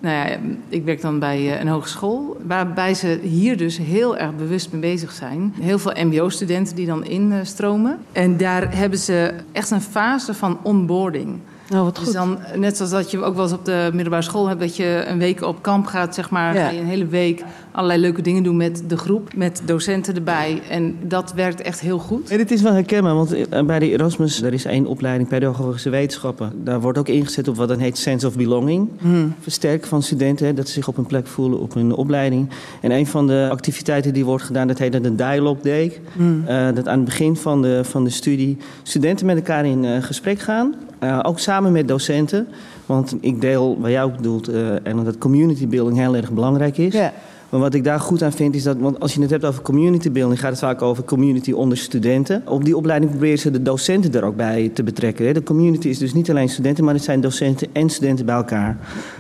Nou 0.00 0.16
ja, 0.16 0.38
ik 0.68 0.84
werk 0.84 1.00
dan 1.00 1.18
bij 1.18 1.36
eh, 1.36 1.60
een 1.60 1.68
hogeschool, 1.68 2.36
waarbij 2.46 2.94
ze 2.94 3.18
hier 3.22 3.56
dus 3.56 3.78
heel 3.78 4.16
erg 4.16 4.36
bewust 4.36 4.72
mee 4.72 4.80
bezig 4.80 5.12
zijn. 5.12 5.54
Heel 5.60 5.78
veel 5.78 5.92
MBO-studenten 6.04 6.76
die 6.76 6.86
dan 6.86 7.04
instromen. 7.04 7.98
En 8.12 8.36
daar 8.36 8.76
hebben 8.76 8.98
ze 8.98 9.34
echt 9.52 9.70
een 9.70 9.80
fase 9.80 10.34
van 10.34 10.58
onboarding. 10.62 11.38
Nou, 11.68 11.84
wat 11.84 11.96
Dus 11.96 12.12
dan, 12.12 12.38
net 12.56 12.76
zoals 12.76 12.92
dat 12.92 13.10
je 13.10 13.22
ook 13.22 13.34
wel 13.34 13.44
eens 13.44 13.52
op 13.52 13.64
de 13.64 13.88
middelbare 13.92 14.22
school 14.22 14.48
hebt, 14.48 14.60
dat 14.60 14.76
je 14.76 15.04
een 15.06 15.18
week 15.18 15.42
op 15.42 15.62
kamp 15.62 15.86
gaat, 15.86 16.14
zeg 16.14 16.30
maar. 16.30 16.54
Ja. 16.54 16.64
Ga 16.64 16.70
je 16.70 16.80
een 16.80 16.86
hele 16.86 17.06
week 17.06 17.44
allerlei 17.72 18.00
leuke 18.00 18.22
dingen 18.22 18.42
doen 18.42 18.56
met 18.56 18.82
de 18.86 18.96
groep, 18.96 19.34
met 19.34 19.62
docenten 19.64 20.14
erbij. 20.14 20.62
En 20.70 20.96
dat 21.02 21.32
werkt 21.32 21.60
echt 21.60 21.80
heel 21.80 21.98
goed. 21.98 22.30
En 22.30 22.36
dit 22.36 22.50
is 22.50 22.62
wel 22.62 22.72
herkenbaar, 22.72 23.14
want 23.14 23.32
eh, 23.32 23.64
bij 23.64 23.78
de 23.78 23.90
Erasmus... 23.90 24.42
er 24.42 24.52
is 24.52 24.64
één 24.64 24.86
opleiding 24.86 25.28
pedagogische 25.28 25.90
wetenschappen. 25.90 26.52
Daar 26.64 26.80
wordt 26.80 26.98
ook 26.98 27.08
ingezet 27.08 27.48
op 27.48 27.56
wat 27.56 27.68
dan 27.68 27.78
heet 27.78 27.98
sense 27.98 28.26
of 28.26 28.36
belonging. 28.36 28.88
Hmm. 28.98 29.34
Versterken 29.40 29.88
van 29.88 30.02
studenten, 30.02 30.46
hè, 30.46 30.54
dat 30.54 30.66
ze 30.66 30.72
zich 30.72 30.88
op 30.88 30.96
een 30.96 31.06
plek 31.06 31.26
voelen 31.26 31.60
op 31.60 31.74
hun 31.74 31.92
opleiding. 31.92 32.48
En 32.80 32.90
een 32.90 33.06
van 33.06 33.26
de 33.26 33.48
activiteiten 33.50 34.12
die 34.12 34.24
wordt 34.24 34.44
gedaan, 34.44 34.66
dat 34.66 34.78
heet 34.78 34.92
dan 34.92 35.02
de 35.02 35.14
Dialogue 35.14 35.62
Day. 35.62 36.00
Hmm. 36.12 36.42
Eh, 36.46 36.66
dat 36.74 36.88
aan 36.88 36.96
het 36.96 37.04
begin 37.04 37.36
van 37.36 37.62
de, 37.62 37.80
van 37.84 38.04
de 38.04 38.10
studie 38.10 38.56
studenten 38.82 39.26
met 39.26 39.36
elkaar 39.36 39.66
in 39.66 39.84
eh, 39.84 40.02
gesprek 40.02 40.38
gaan. 40.38 40.74
Eh, 40.98 41.18
ook 41.22 41.38
samen 41.38 41.72
met 41.72 41.88
docenten. 41.88 42.48
Want 42.86 43.16
ik 43.20 43.40
deel, 43.40 43.80
wat 43.80 43.90
jij 43.90 44.02
ook 44.02 44.16
bedoelt, 44.16 44.48
eh, 44.48 44.86
en 44.86 45.04
dat 45.04 45.18
community 45.18 45.66
building 45.66 45.98
heel 45.98 46.16
erg 46.16 46.32
belangrijk 46.32 46.78
is. 46.78 46.92
Ja. 46.92 47.12
Maar 47.48 47.60
wat 47.60 47.74
ik 47.74 47.84
daar 47.84 48.00
goed 48.00 48.22
aan 48.22 48.32
vind 48.32 48.54
is 48.54 48.62
dat, 48.62 48.76
want 48.78 49.00
als 49.00 49.14
je 49.14 49.20
het 49.20 49.30
hebt 49.30 49.44
over 49.44 49.62
community 49.62 50.10
building, 50.10 50.40
gaat 50.40 50.50
het 50.50 50.58
vaak 50.58 50.82
over 50.82 51.04
community 51.04 51.52
onder 51.52 51.78
studenten. 51.78 52.42
Op 52.46 52.64
die 52.64 52.76
opleiding 52.76 53.10
proberen 53.10 53.38
ze 53.38 53.50
de 53.50 53.62
docenten 53.62 54.14
er 54.14 54.24
ook 54.24 54.36
bij 54.36 54.70
te 54.74 54.82
betrekken. 54.82 55.26
hè. 55.26 55.32
De 55.32 55.42
community 55.42 55.88
is 55.88 55.98
dus 55.98 56.14
niet 56.14 56.30
alleen 56.30 56.48
studenten, 56.48 56.84
maar 56.84 56.94
het 56.94 57.02
zijn 57.02 57.20
docenten 57.20 57.68
en 57.72 57.90
studenten 57.90 58.26
bij 58.26 58.34
elkaar. 58.34 58.76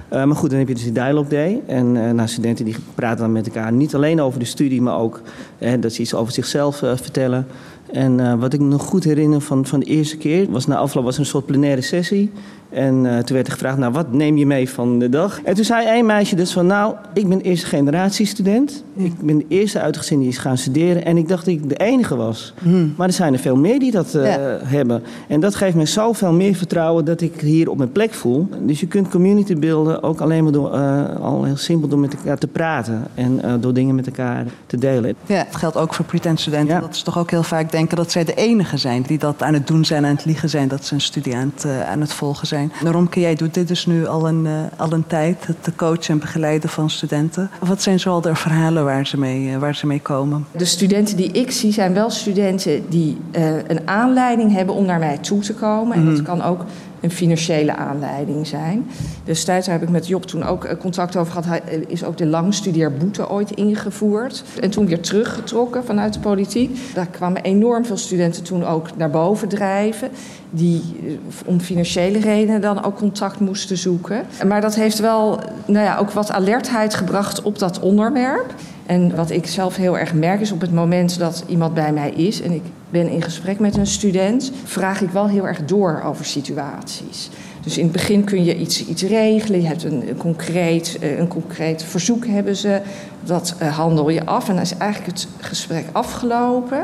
Eh, 0.08 0.24
maar 0.24 0.36
goed, 0.36 0.50
dan 0.50 0.58
heb 0.58 0.68
je 0.68 0.74
dus 0.74 0.82
die 0.82 0.92
dialogue 0.92 1.28
day. 1.28 1.62
En 1.66 1.96
eh 1.96 2.10
nou, 2.10 2.28
studenten 2.28 2.64
die 2.64 2.76
praten 2.94 3.18
dan 3.18 3.32
met 3.32 3.46
elkaar 3.46 3.72
niet 3.72 3.94
alleen 3.94 4.20
over 4.20 4.38
de 4.38 4.44
studie, 4.44 4.82
maar 4.82 4.98
ook 4.98 5.20
eh, 5.58 5.72
dat 5.80 5.92
ze 5.92 6.00
iets 6.00 6.14
over 6.14 6.32
zichzelf 6.32 6.82
eh, 6.82 6.96
vertellen. 6.96 7.46
En 7.92 8.20
eh, 8.20 8.34
wat 8.34 8.52
ik 8.52 8.60
nog 8.60 8.82
goed 8.82 9.04
herinner 9.04 9.40
van, 9.40 9.66
van 9.66 9.80
de 9.80 9.86
eerste 9.86 10.16
keer, 10.16 10.50
was 10.50 10.66
na 10.66 10.76
afloop 10.76 11.04
was 11.04 11.18
een 11.18 11.26
soort 11.26 11.46
plenaire 11.46 11.80
sessie. 11.80 12.30
En 12.70 13.06
eh, 13.06 13.18
toen 13.18 13.34
werd 13.36 13.46
er 13.46 13.52
gevraagd, 13.52 13.78
nou, 13.78 13.92
wat 13.92 14.12
neem 14.12 14.36
je 14.36 14.46
mee 14.46 14.68
van 14.70 14.98
de 14.98 15.08
dag? 15.08 15.40
En 15.42 15.54
toen 15.54 15.64
zei 15.64 15.86
één 15.86 16.06
meisje 16.06 16.36
dus 16.36 16.52
van, 16.52 16.66
nou, 16.66 16.94
ik 17.14 17.28
ben 17.28 17.40
eerste 17.40 17.66
generatie 17.66 18.26
student. 18.26 18.84
Ik 18.94 19.20
ben 19.20 19.38
de 19.38 19.44
eerste 19.48 19.78
uit 19.78 19.86
het 19.94 19.96
gezin 19.96 20.18
die 20.18 20.28
is 20.28 20.38
gaan 20.38 20.58
studeren. 20.58 21.04
En 21.04 21.16
ik 21.16 21.28
dacht 21.28 21.44
dat 21.44 21.54
ik 21.54 21.68
de 21.68 21.76
enige 21.76 22.16
was. 22.16 22.54
Maar 22.96 23.06
er 23.06 23.12
zijn 23.12 23.32
er 23.32 23.38
veel 23.38 23.56
meer 23.56 23.78
die 23.78 23.90
dat 23.90 24.14
eh, 24.14 24.24
Ja. 24.24 24.58
hebben. 24.62 25.02
En 25.28 25.40
dat 25.40 25.54
geeft 25.54 25.76
me 25.76 25.86
zoveel 25.86 26.32
meer 26.32 26.54
vertrouwen 26.54 27.04
dat 27.04 27.20
ik 27.20 27.40
hier 27.40 27.70
op 27.70 27.76
mijn 27.76 27.92
plek 27.92 28.14
voel. 28.14 28.48
Dus 28.62 28.80
je 28.80 28.86
kunt 28.86 29.08
community 29.08 29.56
beelden 29.56 30.02
ook 30.02 30.20
alleen 30.20 30.42
maar 30.42 30.52
door, 30.52 30.74
eh, 30.74 31.16
al 31.20 31.44
heel 31.44 31.56
simpel 31.56 31.88
door 31.88 31.98
met 31.98 32.14
elkaar 32.16 32.38
te 32.38 32.46
praten. 32.46 33.02
En 33.14 33.40
door 33.60 33.72
dingen 33.72 33.94
met 33.94 34.06
elkaar 34.06 34.44
te 34.66 34.78
delen. 34.78 35.14
Ja, 35.26 35.36
het 35.36 35.56
geldt 35.56 35.76
ook 35.76 35.94
voor 35.94 36.04
pretend-studenten. 36.04 36.74
Ja. 36.74 36.80
Dat 36.80 36.96
ze 36.96 37.04
toch 37.04 37.18
ook 37.18 37.30
heel 37.30 37.42
vaak 37.42 37.70
denken 37.70 37.96
dat 37.96 38.10
zij 38.10 38.24
de 38.24 38.34
enige 38.34 38.76
zijn 38.76 39.02
die 39.02 39.18
dat 39.18 39.42
aan 39.42 39.54
het 39.54 39.66
doen 39.66 39.84
zijn, 39.84 40.04
aan 40.04 40.14
het 40.16 40.24
liegen 40.24 40.48
zijn, 40.50 40.68
dat 40.68 40.84
ze 40.84 40.94
een 40.94 41.00
studie 41.00 41.36
aan 41.36 41.52
het, 41.54 41.66
aan 41.88 42.00
het 42.00 42.12
volgen 42.12 42.46
zijn. 42.46 42.57
Romke, 42.84 43.20
jij 43.20 43.34
doet 43.34 43.54
dit 43.54 43.68
dus 43.68 43.86
nu 43.86 44.06
al 44.06 44.28
een, 44.28 44.46
eh, 44.46 44.52
al 44.76 44.92
een 44.92 45.06
tijd, 45.06 45.46
het 45.46 45.76
coachen 45.76 46.12
en 46.14 46.18
begeleiden 46.18 46.70
van 46.70 46.90
studenten. 46.90 47.50
Wat 47.60 47.82
zijn 47.82 48.00
zoal 48.00 48.20
de 48.20 48.34
verhalen 48.34 48.84
waar 48.84 49.06
ze, 49.06 49.18
mee, 49.18 49.52
eh, 49.52 49.58
waar 49.58 49.74
ze 49.74 49.86
mee 49.86 50.00
komen? 50.00 50.46
De 50.56 50.64
studenten 50.64 51.16
die 51.16 51.30
ik 51.30 51.50
zie 51.50 51.72
zijn 51.72 51.94
wel 51.94 52.10
studenten 52.10 52.88
die 52.88 53.18
eh, 53.30 53.56
een 53.56 53.88
aanleiding 53.88 54.52
hebben 54.52 54.74
om 54.74 54.84
naar 54.84 54.98
mij 54.98 55.18
toe 55.18 55.40
te 55.40 55.54
komen. 55.54 55.96
En 55.96 56.04
dat 56.04 56.22
kan 56.22 56.42
ook 56.42 56.64
een 57.00 57.10
financiële 57.10 57.74
aanleiding 57.74 58.46
zijn. 58.46 58.86
Destijds 59.24 59.66
daar 59.66 59.78
heb 59.78 59.88
ik 59.88 59.94
met 59.94 60.06
Job 60.06 60.24
toen 60.24 60.42
ook 60.42 60.64
eh, 60.64 60.76
contact 60.78 61.16
over 61.16 61.32
gehad. 61.32 61.46
Hij 61.46 61.62
eh, 61.62 61.80
is 61.86 62.04
ook 62.04 62.16
de 62.16 62.26
langstudeerboete 62.26 63.30
ooit 63.30 63.50
ingevoerd. 63.50 64.44
En 64.60 64.70
toen 64.70 64.86
weer 64.86 65.00
teruggetrokken 65.00 65.84
vanuit 65.84 66.12
de 66.12 66.20
politiek. 66.20 66.78
Daar 66.94 67.06
kwamen 67.06 67.42
enorm 67.42 67.84
veel 67.84 67.96
studenten 67.96 68.42
toen 68.42 68.64
ook 68.64 68.96
naar 68.96 69.10
boven 69.10 69.48
drijven. 69.48 70.10
Die 70.50 70.82
eh, 71.06 71.12
om 71.44 71.60
financiële 71.60 72.18
redenen 72.18 72.60
dan 72.60 72.84
ook 72.84 72.96
contact 72.96 73.40
moesten 73.40 73.78
zoeken. 73.78 74.26
Maar 74.46 74.60
dat 74.60 74.74
heeft 74.74 74.98
wel 74.98 75.40
nou 75.66 75.84
ja, 75.84 75.96
ook 75.96 76.10
wat 76.10 76.30
alertheid 76.30 76.94
gebracht 76.94 77.42
op 77.42 77.58
dat 77.58 77.80
onderwerp. 77.80 78.54
En 78.86 79.16
wat 79.16 79.30
ik 79.30 79.46
zelf 79.46 79.76
heel 79.76 79.98
erg 79.98 80.14
merk 80.14 80.40
is 80.40 80.52
op 80.52 80.60
het 80.60 80.72
moment 80.72 81.18
dat 81.18 81.44
iemand 81.46 81.74
bij 81.74 81.92
mij 81.92 82.10
is 82.10 82.42
en 82.42 82.52
ik 82.52 82.62
ben 82.90 83.08
in 83.08 83.22
gesprek 83.22 83.58
met 83.58 83.76
een 83.76 83.86
student, 83.86 84.52
vraag 84.64 85.00
ik 85.00 85.10
wel 85.10 85.28
heel 85.28 85.46
erg 85.46 85.64
door 85.64 86.02
over 86.04 86.24
situaties. 86.24 87.28
Dus 87.62 87.78
in 87.78 87.82
het 87.82 87.92
begin 87.92 88.24
kun 88.24 88.44
je 88.44 88.56
iets, 88.56 88.86
iets 88.86 89.02
regelen, 89.02 89.60
je 89.60 89.66
hebt 89.66 89.84
een, 89.84 90.08
een 90.08 90.16
concreet, 90.16 90.98
eh, 91.00 91.18
een 91.18 91.28
concreet 91.28 91.82
verzoek 91.82 92.26
hebben 92.26 92.56
ze, 92.56 92.80
dat 93.24 93.54
eh, 93.58 93.76
handel 93.76 94.08
je 94.08 94.26
af 94.26 94.48
en 94.48 94.54
dan 94.54 94.62
is 94.62 94.76
eigenlijk 94.76 95.12
het 95.12 95.28
gesprek 95.40 95.84
afgelopen. 95.92 96.78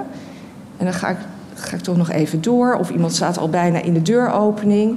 En 0.77 0.85
dan 0.85 0.93
ga 0.93 1.09
ik, 1.09 1.17
ga 1.55 1.77
ik 1.77 1.83
toch 1.83 1.97
nog 1.97 2.11
even 2.11 2.43
door 2.43 2.75
of 2.75 2.90
iemand 2.90 3.14
staat 3.14 3.38
al 3.38 3.49
bijna 3.49 3.83
in 3.83 3.95
de 3.95 4.03
deuropening. 4.03 4.97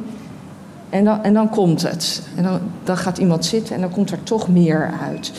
En 0.89 1.03
dan, 1.03 1.23
en 1.23 1.33
dan 1.33 1.49
komt 1.49 1.81
het. 1.81 2.21
En 2.35 2.43
dan, 2.43 2.59
dan 2.83 2.97
gaat 2.97 3.17
iemand 3.17 3.45
zitten 3.45 3.75
en 3.75 3.81
dan 3.81 3.91
komt 3.91 4.11
er 4.11 4.23
toch 4.23 4.47
meer 4.47 4.93
uit. 5.01 5.31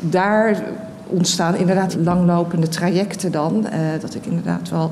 Daar 0.00 0.62
ontstaan 1.08 1.56
inderdaad 1.56 1.96
langlopende 2.02 2.68
trajecten 2.68 3.32
dan. 3.32 3.66
eh, 3.66 3.80
dat 4.00 4.14
ik 4.14 4.26
inderdaad 4.26 4.68
wel 4.70 4.90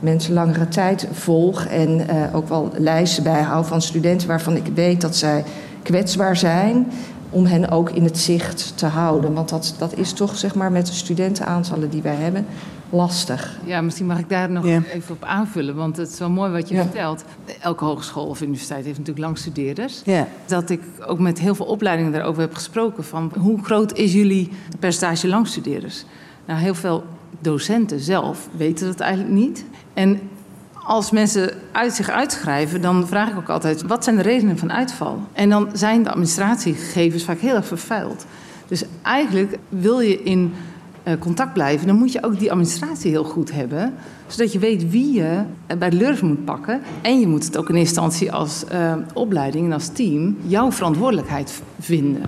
mensen 0.00 0.34
langere 0.34 0.68
tijd 0.68 1.08
volg. 1.12 1.64
En 1.64 2.08
eh, 2.08 2.36
ook 2.36 2.48
wel 2.48 2.70
lijsten 2.78 3.22
bijhoud 3.22 3.66
van 3.66 3.82
studenten 3.82 4.28
waarvan 4.28 4.56
ik 4.56 4.66
weet 4.74 5.00
dat 5.00 5.16
zij 5.16 5.44
kwetsbaar 5.82 6.36
zijn. 6.36 6.86
Om 7.36 7.44
hen 7.46 7.70
ook 7.70 7.90
in 7.90 8.04
het 8.04 8.18
zicht 8.18 8.72
te 8.78 8.86
houden. 8.86 9.32
Want 9.32 9.48
dat, 9.48 9.74
dat 9.78 9.96
is 9.96 10.12
toch 10.12 10.36
zeg 10.36 10.54
maar 10.54 10.72
met 10.72 10.86
de 10.86 10.92
studentenaantallen 10.92 11.90
die 11.90 12.02
wij 12.02 12.14
hebben 12.14 12.46
lastig. 12.90 13.58
Ja, 13.64 13.80
misschien 13.80 14.06
mag 14.06 14.18
ik 14.18 14.28
daar 14.28 14.50
nog 14.50 14.66
Ja. 14.66 14.82
even 14.92 15.14
op 15.14 15.24
aanvullen, 15.24 15.74
want 15.74 15.96
het 15.96 16.08
is 16.08 16.18
wel 16.18 16.30
mooi 16.30 16.50
wat 16.52 16.68
je 16.68 16.74
Ja. 16.74 16.82
vertelt. 16.82 17.24
Elke 17.60 17.84
hogeschool 17.84 18.26
of 18.26 18.40
universiteit 18.42 18.84
heeft 18.84 18.98
natuurlijk 18.98 19.26
langstudeerders. 19.26 20.02
Ja. 20.04 20.28
Dat 20.46 20.70
ik 20.70 20.80
ook 21.06 21.18
met 21.18 21.38
heel 21.38 21.54
veel 21.54 21.66
opleidingen 21.66 22.12
daarover 22.12 22.40
heb 22.42 22.54
gesproken 22.54 23.04
van 23.04 23.32
hoe 23.38 23.64
groot 23.64 23.92
is 23.92 24.12
jullie 24.12 24.50
percentage 24.78 25.28
langstudeerders? 25.28 26.04
Nou, 26.46 26.60
heel 26.60 26.74
veel 26.74 27.04
docenten 27.40 28.00
zelf 28.00 28.48
weten 28.56 28.86
dat 28.86 29.00
eigenlijk 29.00 29.34
niet. 29.34 29.64
En 29.94 30.20
als 30.86 31.10
mensen 31.10 31.50
uit 31.72 31.92
zich 31.92 32.08
uitschrijven, 32.08 32.80
dan 32.80 33.06
vraag 33.06 33.30
ik 33.30 33.36
ook 33.36 33.48
altijd: 33.48 33.82
wat 33.82 34.04
zijn 34.04 34.16
de 34.16 34.22
redenen 34.22 34.58
van 34.58 34.72
uitval? 34.72 35.20
En 35.32 35.48
dan 35.48 35.68
zijn 35.72 36.02
de 36.02 36.10
administratiegegevens 36.10 37.24
vaak 37.24 37.38
heel 37.38 37.54
erg 37.54 37.66
vervuild. 37.66 38.26
Dus 38.66 38.84
eigenlijk 39.02 39.58
wil 39.68 40.00
je 40.00 40.22
in 40.22 40.52
uh, 41.04 41.12
contact 41.18 41.52
blijven, 41.52 41.86
dan 41.86 41.96
moet 41.96 42.12
je 42.12 42.24
ook 42.24 42.38
die 42.38 42.50
administratie 42.50 43.10
heel 43.10 43.24
goed 43.24 43.52
hebben. 43.52 43.94
Zodat 44.26 44.52
je 44.52 44.58
weet 44.58 44.90
wie 44.90 45.12
je 45.12 45.42
bij 45.78 45.90
de 45.90 45.96
lurf 45.96 46.22
moet 46.22 46.44
pakken. 46.44 46.80
En 47.02 47.20
je 47.20 47.26
moet 47.26 47.44
het 47.44 47.56
ook 47.56 47.68
in 47.68 47.76
instantie 47.76 48.32
als 48.32 48.64
uh, 48.72 48.94
opleiding 49.14 49.66
en 49.66 49.72
als 49.72 49.88
team 49.88 50.36
jouw 50.46 50.72
verantwoordelijkheid 50.72 51.62
vinden. 51.80 52.22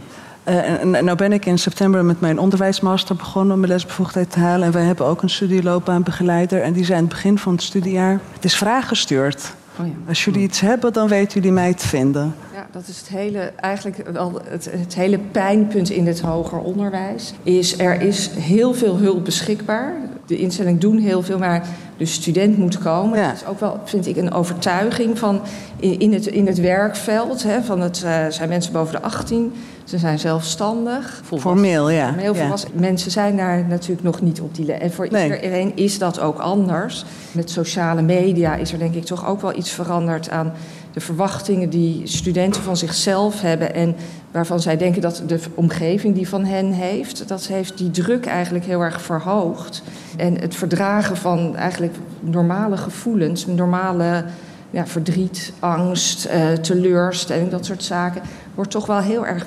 Uh, 0.49 0.81
en, 0.81 0.91
nou 0.91 1.15
ben 1.15 1.33
ik 1.33 1.47
in 1.47 1.59
september 1.59 2.05
met 2.05 2.21
mijn 2.21 2.39
onderwijsmaster 2.39 3.17
begonnen 3.17 3.55
om 3.55 3.61
mijn 3.61 3.73
lesbevoegdheid 3.73 4.31
te 4.31 4.39
halen. 4.39 4.67
En 4.67 4.73
wij 4.73 4.83
hebben 4.83 5.07
ook 5.07 5.23
een 5.23 5.31
studieloopbaanbegeleider. 5.31 6.63
En 6.63 6.73
die 6.73 6.85
zei 6.85 6.97
aan 6.99 7.05
het 7.05 7.13
begin 7.13 7.39
van 7.39 7.53
het 7.53 7.63
studiejaar: 7.63 8.21
Het 8.33 8.45
is 8.45 8.57
vraaggestuurd. 8.57 9.55
Oh 9.81 9.87
ja. 9.87 9.93
Als 10.09 10.25
jullie 10.25 10.43
iets 10.43 10.61
hebben, 10.61 10.93
dan 10.93 11.09
weten 11.09 11.35
jullie 11.35 11.53
mij 11.53 11.75
te 11.75 11.89
vinden. 11.89 12.35
Ja, 12.55 12.67
dat 12.73 12.89
is 12.89 12.99
het 12.99 13.09
hele, 13.09 13.53
eigenlijk 13.57 14.11
wel 14.13 14.41
het, 14.45 14.71
het 14.73 14.95
hele 14.95 15.19
pijnpunt 15.19 15.91
in 15.91 16.07
het 16.07 16.21
hoger 16.21 16.59
onderwijs. 16.59 17.35
Is 17.43 17.79
er 17.79 18.01
is 18.01 18.31
heel 18.31 18.75
veel 18.75 18.97
hulp 18.97 19.25
beschikbaar. 19.25 19.95
De 20.29 20.37
instellingen 20.37 20.81
doen 20.81 20.99
heel 20.99 21.23
veel, 21.23 21.39
maar 21.39 21.67
de 21.97 22.07
student 22.07 22.59
moet 22.59 22.79
komen. 22.79 23.19
Ja. 23.19 23.27
Dat 23.27 23.37
is 23.37 23.47
ook 23.47 23.61
wel, 23.61 23.81
vind 23.85 24.07
ik, 24.07 24.17
een 24.17 24.33
overtuiging 24.33 25.19
van 25.19 25.41
in, 25.79 26.13
het, 26.13 26.27
in 26.27 26.47
het 26.47 26.61
werkveld. 26.61 27.43
Hè, 27.43 27.63
van 27.63 27.81
het 27.81 28.03
uh, 28.05 28.27
zijn 28.29 28.49
mensen 28.49 28.73
boven 28.73 28.93
de 28.93 29.03
18, 29.03 29.53
ze 29.85 29.99
zijn 29.99 30.19
zelfstandig. 30.19 31.23
Formeel, 31.39 31.91
ja. 31.91 32.09
Formeel 32.09 32.35
ja. 32.35 32.55
Mensen 32.73 33.11
zijn 33.11 33.37
daar 33.37 33.65
natuurlijk 33.69 34.03
nog 34.03 34.21
niet 34.21 34.41
op 34.41 34.55
die 34.55 34.65
le 34.65 34.73
En 34.73 34.93
voor 34.93 35.09
nee. 35.11 35.35
iedereen 35.35 35.73
is 35.77 35.99
dat 35.99 36.21
ook 36.21 36.39
anders. 36.39 37.05
Met 37.33 37.51
sociale 37.51 38.03
media 38.03 38.55
is 38.55 38.73
er 38.73 38.79
denk 38.79 38.95
ik 38.95 39.05
toch 39.05 39.27
ook 39.27 39.41
wel 39.41 39.57
iets 39.57 39.71
veranderd 39.71 40.31
aan 40.31 40.53
de 40.93 41.01
verwachtingen 41.01 41.71
die 41.71 42.07
studenten 42.07 42.63
van 42.63 42.77
zichzelf 42.77 43.41
hebben 43.41 43.75
en 43.75 43.97
waarvan 44.31 44.61
zij 44.61 44.77
denken 44.77 45.03
dat 45.03 45.23
de 45.27 45.41
omgeving 45.55 46.15
die 46.15 46.29
van 46.29 46.45
hen 46.45 46.73
heeft, 46.73 47.29
dat 47.29 47.47
heeft 47.47 47.79
die 47.79 47.91
druk 47.91 48.27
eigenlijk 48.27 48.65
heel 48.65 48.81
erg 48.81 49.03
verhoogd. 49.03 49.83
En 50.17 50.41
het 50.41 50.55
verdragen 50.55 51.17
van 51.17 51.57
eigenlijk 51.57 51.95
normale 52.21 52.77
gevoelens, 52.77 53.47
normale 53.47 54.25
ja, 54.71 54.87
verdriet, 54.87 55.53
angst, 55.59 56.27
uh, 56.27 56.53
teleurstelling, 56.53 57.51
dat 57.51 57.67
soort 57.67 57.83
zaken, 57.83 58.23
wordt 58.59 58.73
toch 58.73 58.87
wel 58.87 58.99
heel 58.99 59.27
erg 59.27 59.47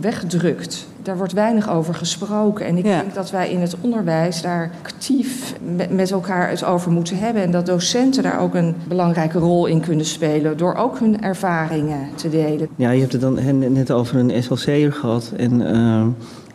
weggedrukt. 0.00 0.86
Daar 1.02 1.16
wordt 1.16 1.32
weinig 1.32 1.70
over 1.70 1.94
gesproken. 1.94 2.66
En 2.66 2.76
ik 2.76 2.84
denk 2.84 3.14
dat 3.14 3.30
wij 3.30 3.50
in 3.50 3.60
het 3.60 3.76
onderwijs 3.80 4.42
daar 4.42 4.70
actief 4.82 5.54
met 5.90 6.10
elkaar 6.10 6.48
het 6.48 6.64
over 6.64 6.90
moeten 6.90 7.18
hebben. 7.18 7.42
En 7.42 7.50
dat 7.50 7.66
docenten 7.66 8.22
daar 8.22 8.40
ook 8.40 8.54
een 8.54 8.74
belangrijke 8.88 9.38
rol 9.38 9.66
in 9.66 9.80
kunnen 9.80 10.06
spelen. 10.06 10.56
Door 10.56 10.74
ook 10.74 10.98
hun 10.98 11.22
ervaringen 11.22 12.08
te 12.14 12.28
delen. 12.28 12.68
Ja, 12.76 12.90
je 12.90 13.00
hebt 13.00 13.12
het 13.12 13.20
dan 13.20 13.72
net 13.72 13.90
over 13.90 14.16
een 14.16 14.42
SLC'er 14.42 14.92
gehad. 14.92 15.32
En 15.36 15.60
uh, 15.60 16.06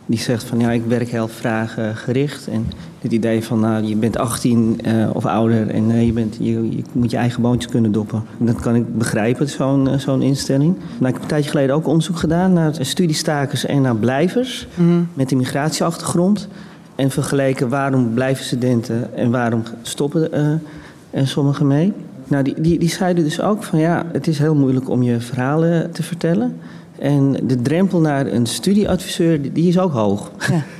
die 0.06 0.18
zegt 0.18 0.44
van 0.44 0.58
ja, 0.58 0.70
ik 0.70 0.84
werk 0.84 1.08
heel 1.08 1.28
vraaggericht. 1.28 2.48
En 2.48 2.66
het 2.98 3.12
idee 3.12 3.44
van, 3.44 3.60
nou, 3.60 3.84
je 3.84 3.96
bent 3.96 4.16
18 4.16 4.80
uh, 4.86 5.10
of 5.12 5.26
ouder 5.26 5.70
en 5.70 5.90
uh, 5.90 6.06
je, 6.06 6.12
bent, 6.12 6.36
je, 6.40 6.76
je, 6.76 6.82
moet 6.92 7.10
je 7.10 7.16
eigen 7.16 7.42
boontjes 7.42 7.72
kunnen 7.72 7.92
doppen. 7.92 8.22
Dat 8.38 8.60
kan 8.60 8.74
ik 8.74 8.98
begrijpen, 8.98 9.48
zo'n 9.48 9.88
uh, 9.88 9.98
zo'n 9.98 10.22
instelling. 10.22 10.74
Nou, 10.76 11.06
ik 11.06 11.12
heb 11.12 11.22
een 11.22 11.28
tijdje 11.28 11.50
geleden 11.50 11.74
ook 11.74 11.86
onderzoek 11.86 12.16
gedaan 12.16 12.52
naar 12.52 12.74
studiestakers 12.80 13.64
en 13.64 13.82
naar 13.82 13.96
blijvers 13.96 14.66
mm. 14.74 15.08
met 15.14 15.30
een 15.30 15.36
migratieachtergrond. 15.36 16.48
En 16.94 17.10
vergeleken 17.10 17.68
waarom 17.68 18.14
blijven 18.14 18.44
studenten 18.44 19.16
en 19.16 19.30
waarom 19.30 19.62
stoppen 19.82 20.32
er 21.10 21.28
sommigen 21.28 21.66
mee. 21.66 21.92
Nou, 22.26 22.44
die, 22.44 22.60
die, 22.60 22.78
die 22.78 22.88
zeiden 22.88 23.24
dus 23.24 23.40
ook 23.40 23.62
van 23.62 23.78
ja, 23.78 24.06
het 24.12 24.26
is 24.26 24.38
heel 24.38 24.54
moeilijk 24.54 24.88
om 24.88 25.02
je 25.02 25.20
verhalen 25.20 25.90
te 25.90 26.02
vertellen. 26.02 26.56
En 27.02 27.36
de 27.42 27.62
drempel 27.62 28.00
naar 28.00 28.26
een 28.26 28.46
studieadviseur, 28.46 29.52
die 29.52 29.68
is 29.68 29.78
ook 29.78 29.92
hoog. 29.92 30.30
Ja. 30.50 30.64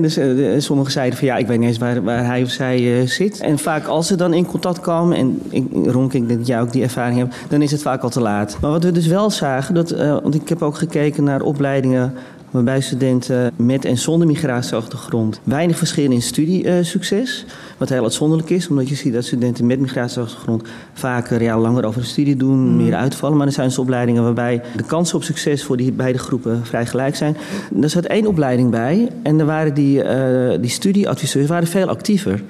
Dus 0.00 0.18
uh, 0.18 0.60
sommigen 0.60 0.92
zeiden 0.92 1.18
van 1.18 1.28
ja, 1.28 1.36
ik 1.36 1.46
weet 1.46 1.58
niet 1.58 1.68
eens 1.68 1.78
waar, 1.78 2.02
waar 2.02 2.26
hij 2.26 2.42
of 2.42 2.50
zij 2.50 2.80
uh, 2.80 3.06
zit. 3.06 3.40
En 3.40 3.58
vaak 3.58 3.86
als 3.86 4.06
ze 4.06 4.16
dan 4.16 4.34
in 4.34 4.46
contact 4.46 4.80
komen, 4.80 5.16
en 5.16 5.40
ik, 5.48 5.64
Ronk, 5.86 6.12
ik 6.12 6.26
denk 6.26 6.38
dat 6.38 6.48
jij 6.48 6.60
ook 6.60 6.72
die 6.72 6.82
ervaring 6.82 7.18
hebt, 7.18 7.34
dan 7.48 7.62
is 7.62 7.70
het 7.70 7.82
vaak 7.82 8.02
al 8.02 8.10
te 8.10 8.20
laat. 8.20 8.56
Maar 8.60 8.70
wat 8.70 8.84
we 8.84 8.92
dus 8.92 9.06
wel 9.06 9.30
zagen, 9.30 9.74
dat, 9.74 9.92
uh, 9.92 9.98
want 9.98 10.34
ik 10.34 10.48
heb 10.48 10.62
ook 10.62 10.76
gekeken 10.76 11.24
naar 11.24 11.40
opleidingen 11.40 12.14
waarbij 12.52 12.80
studenten 12.80 13.52
met 13.56 13.84
en 13.84 13.98
zonder 13.98 14.26
migratieachtergrond 14.26 15.40
weinig 15.44 15.78
verschillen 15.78 16.12
in 16.12 16.22
studiesucces. 16.22 17.44
Wat 17.78 17.88
heel 17.88 18.02
uitzonderlijk 18.02 18.50
is, 18.50 18.68
omdat 18.68 18.88
je 18.88 18.94
ziet 18.94 19.12
dat 19.12 19.24
studenten 19.24 19.66
met 19.66 19.80
migratieachtergrond 19.80 20.62
vaker 20.92 21.42
ja, 21.42 21.58
langer 21.58 21.84
over 21.84 22.00
de 22.00 22.06
studie 22.06 22.36
doen, 22.36 22.58
mm. 22.58 22.76
meer 22.76 22.94
uitvallen. 22.94 23.36
Maar 23.36 23.46
er 23.46 23.52
zijn 23.52 23.68
dus 23.68 23.78
opleidingen 23.78 24.22
waarbij 24.22 24.62
de 24.76 24.84
kansen 24.84 25.16
op 25.16 25.22
succes 25.22 25.64
voor 25.64 25.76
die 25.76 25.92
beide 25.92 26.18
groepen 26.18 26.66
vrij 26.66 26.86
gelijk 26.86 27.16
zijn. 27.16 27.36
Er 27.80 27.90
zat 27.90 28.04
één 28.04 28.26
opleiding 28.26 28.70
bij 28.70 29.08
en 29.22 29.40
er 29.40 29.46
waren 29.46 29.74
die, 29.74 30.04
uh, 30.04 30.60
die 30.60 30.70
studieadviseurs 30.70 31.48
waren 31.48 31.68
veel 31.68 31.88
actiever. 31.88 32.42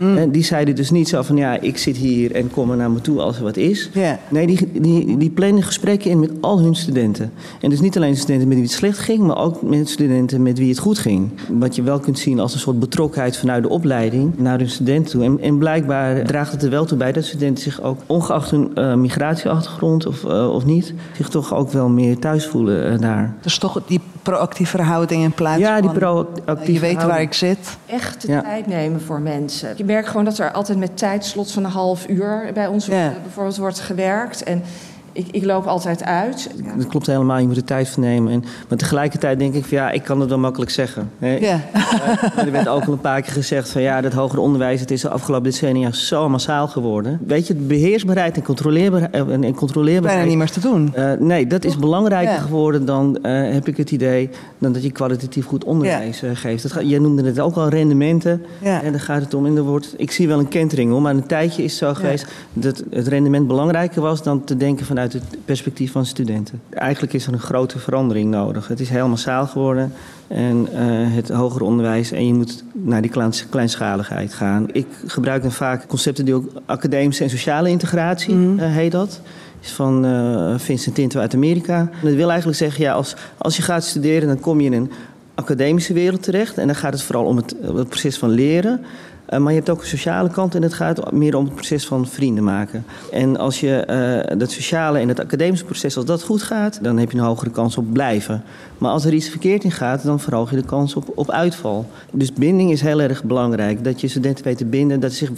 Mm. 0.00 0.16
En 0.16 0.30
die 0.30 0.44
zeiden 0.44 0.74
dus 0.74 0.90
niet 0.90 1.08
zo 1.08 1.22
van 1.22 1.36
ja, 1.36 1.60
ik 1.60 1.78
zit 1.78 1.96
hier 1.96 2.32
en 2.32 2.50
kom 2.50 2.70
er 2.70 2.76
naar 2.76 2.90
me 2.90 3.00
toe 3.00 3.20
als 3.20 3.36
er 3.36 3.42
wat 3.42 3.56
is. 3.56 3.90
Yeah. 3.92 4.16
Nee, 4.28 4.46
die, 4.46 4.80
die, 4.80 5.16
die 5.16 5.30
plannen 5.30 5.62
gesprekken 5.62 6.10
in 6.10 6.20
met 6.20 6.30
al 6.40 6.60
hun 6.60 6.74
studenten. 6.74 7.32
En 7.60 7.70
dus 7.70 7.80
niet 7.80 7.96
alleen 7.96 8.12
de 8.12 8.18
studenten 8.18 8.48
met 8.48 8.56
wie 8.56 8.66
het 8.66 8.76
slecht 8.76 8.98
ging, 8.98 9.26
maar 9.26 9.38
ook 9.38 9.62
met 9.62 9.88
studenten 9.88 10.42
met 10.42 10.58
wie 10.58 10.68
het 10.68 10.78
goed 10.78 10.98
ging. 10.98 11.30
Wat 11.48 11.74
je 11.76 11.82
wel 11.82 11.98
kunt 11.98 12.18
zien 12.18 12.40
als 12.40 12.54
een 12.54 12.60
soort 12.60 12.78
betrokkenheid 12.78 13.36
vanuit 13.36 13.62
de 13.62 13.68
opleiding 13.68 14.38
naar 14.38 14.58
hun 14.58 14.70
studenten 14.70 15.10
toe. 15.10 15.24
En, 15.24 15.40
en 15.40 15.58
blijkbaar 15.58 16.24
draagt 16.24 16.52
het 16.52 16.62
er 16.62 16.70
wel 16.70 16.84
toe 16.84 16.98
bij 16.98 17.12
dat 17.12 17.24
studenten 17.24 17.62
zich 17.62 17.82
ook, 17.82 17.98
ongeacht 18.06 18.50
hun 18.50 18.70
uh, 18.74 18.94
migratieachtergrond 18.94 20.06
of, 20.06 20.24
uh, 20.24 20.54
of 20.54 20.64
niet, 20.64 20.94
zich 21.16 21.28
toch 21.28 21.54
ook 21.54 21.70
wel 21.70 21.88
meer 21.88 22.18
thuis 22.18 22.46
voelen 22.46 22.92
uh, 22.92 22.98
daar. 22.98 23.34
Dus 23.40 23.58
toch 23.58 23.82
die 23.86 24.00
proactieve 24.22 24.76
verhouding 24.76 25.22
in 25.22 25.32
plaats 25.32 25.60
ja, 25.60 25.78
van... 25.78 25.82
die 25.82 25.98
proactieve 25.98 26.72
Je 26.72 26.80
weet 26.80 27.02
waar 27.02 27.20
ik 27.20 27.32
zit. 27.32 27.76
Echt 27.86 28.20
de 28.20 28.32
ja. 28.32 28.42
tijd 28.42 28.66
nemen 28.66 29.00
voor 29.00 29.20
mensen. 29.20 29.74
Je 29.76 29.84
merkt 29.84 30.08
gewoon 30.08 30.24
dat 30.24 30.38
er 30.38 30.52
altijd 30.52 30.78
met 30.78 30.96
tijdslot 30.96 31.52
van 31.52 31.64
een 31.64 31.70
half 31.70 32.08
uur 32.08 32.50
bij 32.54 32.66
ons 32.66 32.86
ja. 32.86 33.12
bijvoorbeeld 33.22 33.56
wordt 33.56 33.80
gewerkt. 33.80 34.42
En 34.42 34.62
ik, 35.12 35.26
ik, 35.30 35.44
loop 35.44 35.66
altijd 35.66 36.02
uit. 36.02 36.50
Ja. 36.64 36.76
Dat 36.76 36.86
klopt 36.86 37.06
helemaal, 37.06 37.38
je 37.38 37.46
moet 37.46 37.54
de 37.54 37.64
tijd 37.64 37.88
vernemen. 37.88 38.32
En, 38.32 38.44
maar 38.68 38.78
tegelijkertijd 38.78 39.38
denk 39.38 39.54
ik 39.54 39.64
van 39.64 39.78
ja, 39.78 39.90
ik 39.90 40.02
kan 40.02 40.20
het 40.20 40.28
wel 40.28 40.38
makkelijk 40.38 40.70
zeggen. 40.70 41.10
Hè? 41.18 41.36
Ja. 41.36 41.60
Uh, 41.74 42.44
er 42.44 42.52
werd 42.52 42.68
ook 42.68 42.84
al 42.84 42.92
een 42.92 43.00
paar 43.00 43.22
keer 43.22 43.32
gezegd 43.32 43.70
van 43.70 43.82
ja, 43.82 44.00
dat 44.00 44.12
hoger 44.12 44.38
onderwijs, 44.38 44.80
het 44.80 44.90
is 44.90 45.00
de 45.00 45.08
afgelopen 45.08 45.50
decennia 45.50 45.92
zo 45.92 46.28
massaal 46.28 46.68
geworden. 46.68 47.20
Weet 47.26 47.46
je, 47.46 47.54
beheersbaarheid 47.54 48.36
en 48.36 48.42
controleerbaarheid. 48.42 49.14
En, 49.14 49.44
en 49.44 49.54
controleerbaarheid 49.54 50.26
Bijna 50.26 50.28
niet 50.28 50.38
meer 50.38 50.50
te 50.50 50.60
doen. 50.60 50.92
Uh, 50.96 51.12
nee, 51.26 51.46
dat 51.46 51.64
is 51.64 51.76
belangrijker 51.76 52.34
ja. 52.34 52.40
geworden 52.40 52.84
dan, 52.84 53.18
uh, 53.22 53.52
heb 53.52 53.68
ik 53.68 53.76
het 53.76 53.90
idee, 53.90 54.30
dan 54.58 54.72
dat 54.72 54.82
je 54.82 54.90
kwalitatief 54.90 55.46
goed 55.46 55.64
onderwijs 55.64 56.22
geeft. 56.34 56.62
Dat 56.62 56.88
jij 56.88 56.98
noemde 56.98 57.24
het 57.24 57.40
ook 57.40 57.56
al 57.56 57.68
rendementen. 57.68 58.42
En 58.62 58.90
daar 58.90 59.00
gaat 59.00 59.22
het 59.22 59.34
om. 59.34 59.46
En 59.46 59.56
er 59.56 59.62
wordt, 59.62 59.94
ik 59.96 60.10
zie 60.10 60.28
wel 60.28 60.38
een 60.38 60.48
kentering 60.48 60.92
om, 60.92 61.02
maar 61.02 61.14
een 61.14 61.26
tijdje 61.26 61.62
is 61.62 61.70
het 61.70 61.88
zo 61.88 61.94
geweest 61.94 62.26
dat 62.52 62.84
het 62.90 63.08
rendement 63.08 63.46
belangrijker 63.46 64.02
was 64.02 64.22
dan 64.22 64.44
te 64.44 64.56
denken 64.56 64.86
van 64.86 64.98
vanuit 65.00 65.12
het 65.30 65.44
perspectief 65.44 65.92
van 65.92 66.06
studenten. 66.06 66.60
Eigenlijk 66.70 67.12
is 67.12 67.26
er 67.26 67.32
een 67.32 67.38
grote 67.38 67.78
verandering 67.78 68.30
nodig. 68.30 68.68
Het 68.68 68.80
is 68.80 68.88
heel 68.88 69.08
massaal 69.08 69.46
geworden 69.46 69.92
en 70.28 70.68
uh, 70.72 70.78
het 71.14 71.28
hoger 71.28 71.62
onderwijs 71.62 72.12
en 72.12 72.26
je 72.26 72.34
moet 72.34 72.64
naar 72.72 73.02
die 73.02 73.10
kleinschaligheid 73.50 74.34
gaan. 74.34 74.66
Ik 74.72 74.86
gebruik 75.06 75.42
dan 75.42 75.52
vaak 75.52 75.86
concepten 75.86 76.24
die 76.24 76.34
ook 76.34 76.48
academische 76.64 77.22
en 77.22 77.30
sociale 77.30 77.68
integratie 77.68 78.34
mm. 78.34 78.58
uh, 78.58 78.64
heet 78.64 78.92
dat 78.92 79.20
is 79.60 79.72
van 79.72 80.06
uh, 80.06 80.58
Vincent 80.58 80.94
Tinto 80.94 81.20
uit 81.20 81.34
Amerika. 81.34 81.78
En 81.78 82.06
dat 82.06 82.14
wil 82.14 82.28
eigenlijk 82.28 82.58
zeggen, 82.58 82.82
ja, 82.82 82.92
als, 82.92 83.14
als 83.38 83.56
je 83.56 83.62
gaat 83.62 83.84
studeren, 83.84 84.28
dan 84.28 84.40
kom 84.40 84.60
je 84.60 84.66
in 84.66 84.72
een 84.72 84.90
academische 85.34 85.92
wereld 85.92 86.22
terecht. 86.22 86.58
En 86.58 86.66
dan 86.66 86.76
gaat 86.76 86.92
het 86.92 87.02
vooral 87.02 87.24
om 87.24 87.36
het, 87.36 87.54
het 87.62 87.88
proces 87.88 88.18
van 88.18 88.30
leren. 88.30 88.84
Uh, 89.30 89.38
maar 89.38 89.52
je 89.52 89.58
hebt 89.58 89.70
ook 89.70 89.80
een 89.80 89.86
sociale 89.86 90.30
kant 90.30 90.54
en 90.54 90.62
het 90.62 90.74
gaat 90.74 91.12
meer 91.12 91.36
om 91.36 91.44
het 91.44 91.54
proces 91.54 91.86
van 91.86 92.06
vrienden 92.06 92.44
maken. 92.44 92.84
En 93.10 93.36
als 93.36 93.60
je 93.60 93.86
uh, 94.30 94.38
dat 94.38 94.50
sociale 94.50 94.98
en 94.98 95.08
het 95.08 95.20
academische 95.20 95.64
proces, 95.64 95.96
als 95.96 96.04
dat 96.04 96.22
goed 96.22 96.42
gaat, 96.42 96.78
dan 96.82 96.98
heb 96.98 97.12
je 97.12 97.18
een 97.18 97.24
hogere 97.24 97.50
kans 97.50 97.76
op 97.76 97.92
blijven. 97.92 98.42
Maar 98.78 98.90
als 98.90 99.04
er 99.04 99.12
iets 99.12 99.28
verkeerd 99.28 99.64
in 99.64 99.70
gaat, 99.70 100.04
dan 100.04 100.20
verhoog 100.20 100.50
je 100.50 100.56
de 100.56 100.64
kans 100.64 100.94
op, 100.94 101.12
op 101.14 101.30
uitval. 101.30 101.86
Dus 102.12 102.32
binding 102.32 102.70
is 102.70 102.80
heel 102.80 103.00
erg 103.00 103.24
belangrijk. 103.24 103.84
Dat 103.84 104.00
je 104.00 104.08
studenten 104.08 104.44
weet 104.44 104.58
te 104.58 104.64
binden, 104.64 105.00
dat 105.00 105.12
ze 105.12 105.24
zich 105.24 105.30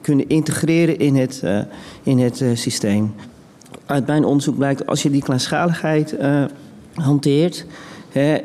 kunnen 0.00 0.28
integreren 0.28 0.98
in 0.98 1.16
het, 1.16 1.40
uh, 1.44 1.58
in 2.02 2.18
het 2.18 2.44
systeem. 2.54 3.14
Uit 3.86 4.06
mijn 4.06 4.24
onderzoek 4.24 4.56
blijkt, 4.56 4.86
als 4.86 5.02
je 5.02 5.10
die 5.10 5.22
kleinschaligheid 5.22 6.16
hanteert 6.94 7.66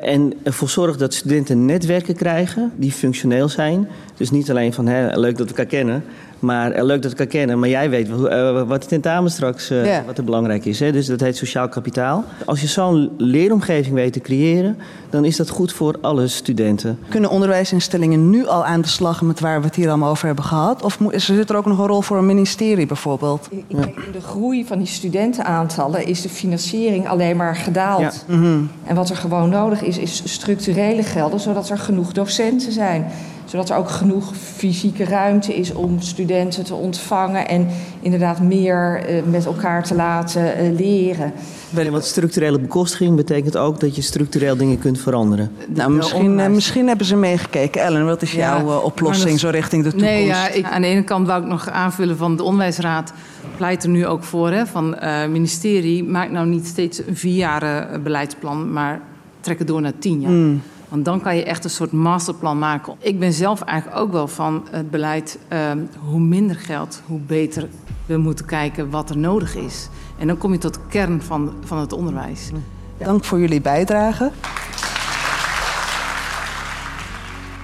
En 0.02 0.34
ervoor 0.44 0.70
zorgt 0.70 1.00
dat 1.00 1.14
studenten 1.14 1.66
netwerken 1.66 2.16
krijgen 2.16 2.72
die 2.76 2.92
functioneel 2.92 3.50
zijn. 3.50 3.88
Dus 4.18 4.32
niet 4.32 4.50
alleen 4.50 4.74
van 4.74 4.88
he, 4.88 5.20
leuk 5.20 5.38
dat 5.38 5.50
we 5.50 5.56
elkaar 5.56 5.66
kennen, 5.66 6.04
Maar 6.40 6.78
uh, 6.78 6.84
leuk 6.84 7.02
dat 7.02 7.12
ik 7.12 7.20
elkaar 7.20 7.34
kennen. 7.34 7.60
Maar 7.60 7.70
jij 7.70 7.90
weet 7.90 8.10
uh, 8.10 8.62
wat 8.68 8.82
de 8.82 8.88
tentamen 8.88 9.32
straks 9.32 9.72
uh, 9.72 9.86
ja. 9.86 10.04
wat 10.06 10.18
er 10.18 10.24
belangrijk 10.24 10.66
is. 10.66 10.80
Hè? 10.80 10.92
Dus 10.92 11.06
dat 11.06 11.20
heet 11.20 11.38
sociaal 11.38 11.70
kapitaal. 11.70 12.24
Als 12.46 12.62
je 12.62 12.68
zo'n 12.68 13.12
leeromgeving 13.18 13.96
weet 13.96 14.14
te 14.14 14.20
creëren, 14.20 14.78
dan 15.10 15.26
is 15.26 15.36
dat 15.36 15.50
goed 15.50 15.74
voor 15.74 15.98
alle 16.02 16.28
studenten. 16.28 17.00
Kunnen 17.10 17.30
onderwijsinstellingen 17.30 18.30
nu 18.30 18.48
al 18.48 18.66
aan 18.66 18.82
de 18.82 18.88
slag 18.88 19.22
met 19.22 19.40
waar 19.40 19.60
we 19.60 19.66
het 19.66 19.76
hier 19.76 19.88
allemaal 19.88 20.10
over 20.10 20.26
hebben 20.26 20.44
gehad? 20.44 20.84
Of 20.84 20.98
zit 21.12 21.50
er 21.50 21.56
ook 21.56 21.66
nog 21.66 21.80
een 21.80 21.88
rol 21.88 22.02
voor 22.02 22.18
een 22.18 22.26
ministerie 22.26 22.86
bijvoorbeeld? 22.86 23.48
Ik. 23.52 23.64
In 23.68 24.12
de 24.12 24.22
groei 24.22 24.66
van 24.66 24.78
die 24.78 24.88
studentenaantallen 24.88 26.06
is 26.06 26.22
de 26.22 26.30
financiering 26.30 27.08
alleen 27.08 27.38
maar 27.38 27.56
gedaald. 27.56 28.02
Ja. 28.28 28.36
Mm 28.36 28.42
-hmm. 28.42 28.70
En 28.86 28.96
wat 28.96 29.10
er 29.10 29.16
gewoon 29.16 29.50
nodig 29.50 29.82
is, 29.82 29.98
is 29.98 30.22
structurele 30.26 31.04
gelden, 31.04 31.40
zodat 31.40 31.70
er 31.70 31.78
genoeg 31.78 32.12
docenten 32.12 32.72
zijn 32.72 33.06
zodat 33.50 33.70
er 33.70 33.76
ook 33.76 33.90
genoeg 33.90 34.36
fysieke 34.36 35.04
ruimte 35.04 35.56
is 35.56 35.74
om 35.74 36.02
studenten 36.02 36.64
te 36.64 36.74
ontvangen 36.74 37.48
en 37.48 37.68
inderdaad 38.00 38.42
meer 38.42 39.10
uh, 39.10 39.24
met 39.24 39.46
elkaar 39.46 39.84
te 39.84 39.96
laten 39.96 40.64
uh, 40.64 40.78
leren. 40.78 41.34
Want 41.70 42.04
structurele 42.04 42.60
bekostiging 42.60 43.16
betekent 43.16 43.58
ook 43.58 43.80
dat 43.80 43.96
je 43.96 44.02
structureel 44.02 44.58
dingen 44.58 44.80
kunt 44.80 45.00
veranderen. 45.00 45.52
Nou, 45.68 45.92
misschien, 45.92 46.40
uh, 46.40 46.48
misschien 46.48 46.88
hebben 46.88 47.06
ze 47.06 47.16
meegekeken. 47.16 47.82
Ellen, 47.82 48.06
wat 48.06 48.22
is 48.22 48.32
ja, 48.32 48.58
jouw 48.58 48.80
oplossing 48.80 49.32
dat, 49.32 49.40
zo 49.40 49.50
richting 49.50 49.84
de 49.84 49.90
toekomst? 49.90 50.14
Nee, 50.14 50.26
ja, 50.26 50.50
ik, 50.50 50.66
aan 50.66 50.82
de 50.82 50.88
ene 50.88 51.04
kant 51.04 51.28
wou 51.28 51.42
ik 51.42 51.48
nog 51.48 51.70
aanvullen 51.70 52.18
van 52.18 52.36
de 52.36 52.44
onderwijsraad 52.44 53.14
pleit 53.58 53.84
er 53.84 53.90
nu 53.90 54.06
ook 54.06 54.24
voor 54.24 54.52
hè, 54.52 54.66
van 54.66 54.96
het 54.96 55.30
ministerie 55.30 56.04
maak 56.04 56.32
nou 56.32 56.48
niet 56.48 56.66
steeds 56.66 57.02
een 57.08 57.18
vierjaren 57.18 58.04
beleidsplan, 58.04 58.74
maar 58.74 59.02
trek 59.40 59.58
het 59.60 59.68
door 59.68 59.82
naar 59.82 59.94
tien 60.00 60.22
jaar. 60.22 60.32
Mm. 60.32 60.62
Want 60.90 61.06
dan 61.06 61.22
kan 61.22 61.36
je 61.36 61.44
echt 61.44 61.64
een 61.64 61.70
soort 61.70 61.92
masterplan 61.92 62.60
maken. 62.60 62.96
Ik 63.00 63.20
ben 63.20 63.34
zelf 63.34 63.62
eigenlijk 63.62 64.00
ook 64.00 64.12
wel 64.12 64.28
van 64.28 64.68
het 64.72 64.92
beleid: 64.92 65.40
uh, 65.54 65.72
hoe 66.00 66.20
minder 66.20 66.56
geld, 66.56 67.02
hoe 67.06 67.20
beter 67.20 67.70
we 68.06 68.18
moeten 68.18 68.46
kijken 68.46 68.90
wat 68.90 69.10
er 69.10 69.18
nodig 69.18 69.56
is. 69.56 69.90
En 70.18 70.28
dan 70.28 70.38
kom 70.38 70.52
je 70.52 70.58
tot 70.58 70.74
de 70.74 70.80
kern 70.90 71.22
van, 71.22 71.54
van 71.64 71.78
het 71.78 71.94
onderwijs. 71.94 72.50
Dank 72.98 73.24
voor 73.24 73.40
jullie 73.40 73.62
bijdrage. 73.62 74.32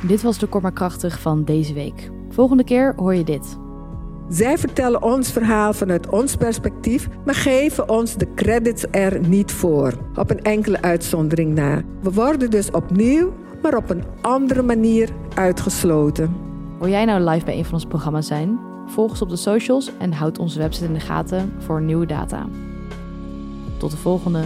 Dit 0.01 0.21
was 0.21 0.37
de 0.37 0.47
Kom 0.47 0.73
Krachtig 0.73 1.19
van 1.19 1.43
deze 1.43 1.73
week. 1.73 2.11
Volgende 2.29 2.63
keer 2.63 2.93
hoor 2.95 3.15
je 3.15 3.23
dit. 3.23 3.64
Zij 4.29 4.57
vertellen 4.57 5.03
ons 5.03 5.31
verhaal 5.31 5.73
vanuit 5.73 6.09
ons 6.09 6.35
perspectief, 6.35 7.07
maar 7.25 7.35
geven 7.35 7.89
ons 7.89 8.15
de 8.15 8.33
credits 8.33 8.85
er 8.91 9.19
niet 9.19 9.51
voor, 9.51 9.93
op 10.15 10.29
een 10.29 10.41
enkele 10.41 10.81
uitzondering 10.81 11.53
na. 11.53 11.81
We 12.01 12.11
worden 12.11 12.49
dus 12.49 12.71
opnieuw, 12.71 13.33
maar 13.61 13.75
op 13.75 13.89
een 13.89 14.03
andere 14.21 14.61
manier 14.61 15.09
uitgesloten. 15.35 16.35
Wil 16.79 16.89
jij 16.89 17.05
nou 17.05 17.29
live 17.29 17.45
bij 17.45 17.57
een 17.57 17.65
van 17.65 17.73
onze 17.73 17.87
programma's 17.87 18.27
zijn? 18.27 18.59
Volg 18.87 19.09
ons 19.09 19.21
op 19.21 19.29
de 19.29 19.35
socials 19.35 19.91
en 19.97 20.13
houd 20.13 20.39
onze 20.39 20.59
website 20.59 20.85
in 20.85 20.93
de 20.93 20.99
gaten 20.99 21.53
voor 21.57 21.81
nieuwe 21.81 22.05
data. 22.05 22.47
Tot 23.77 23.91
de 23.91 23.97
volgende. 23.97 24.43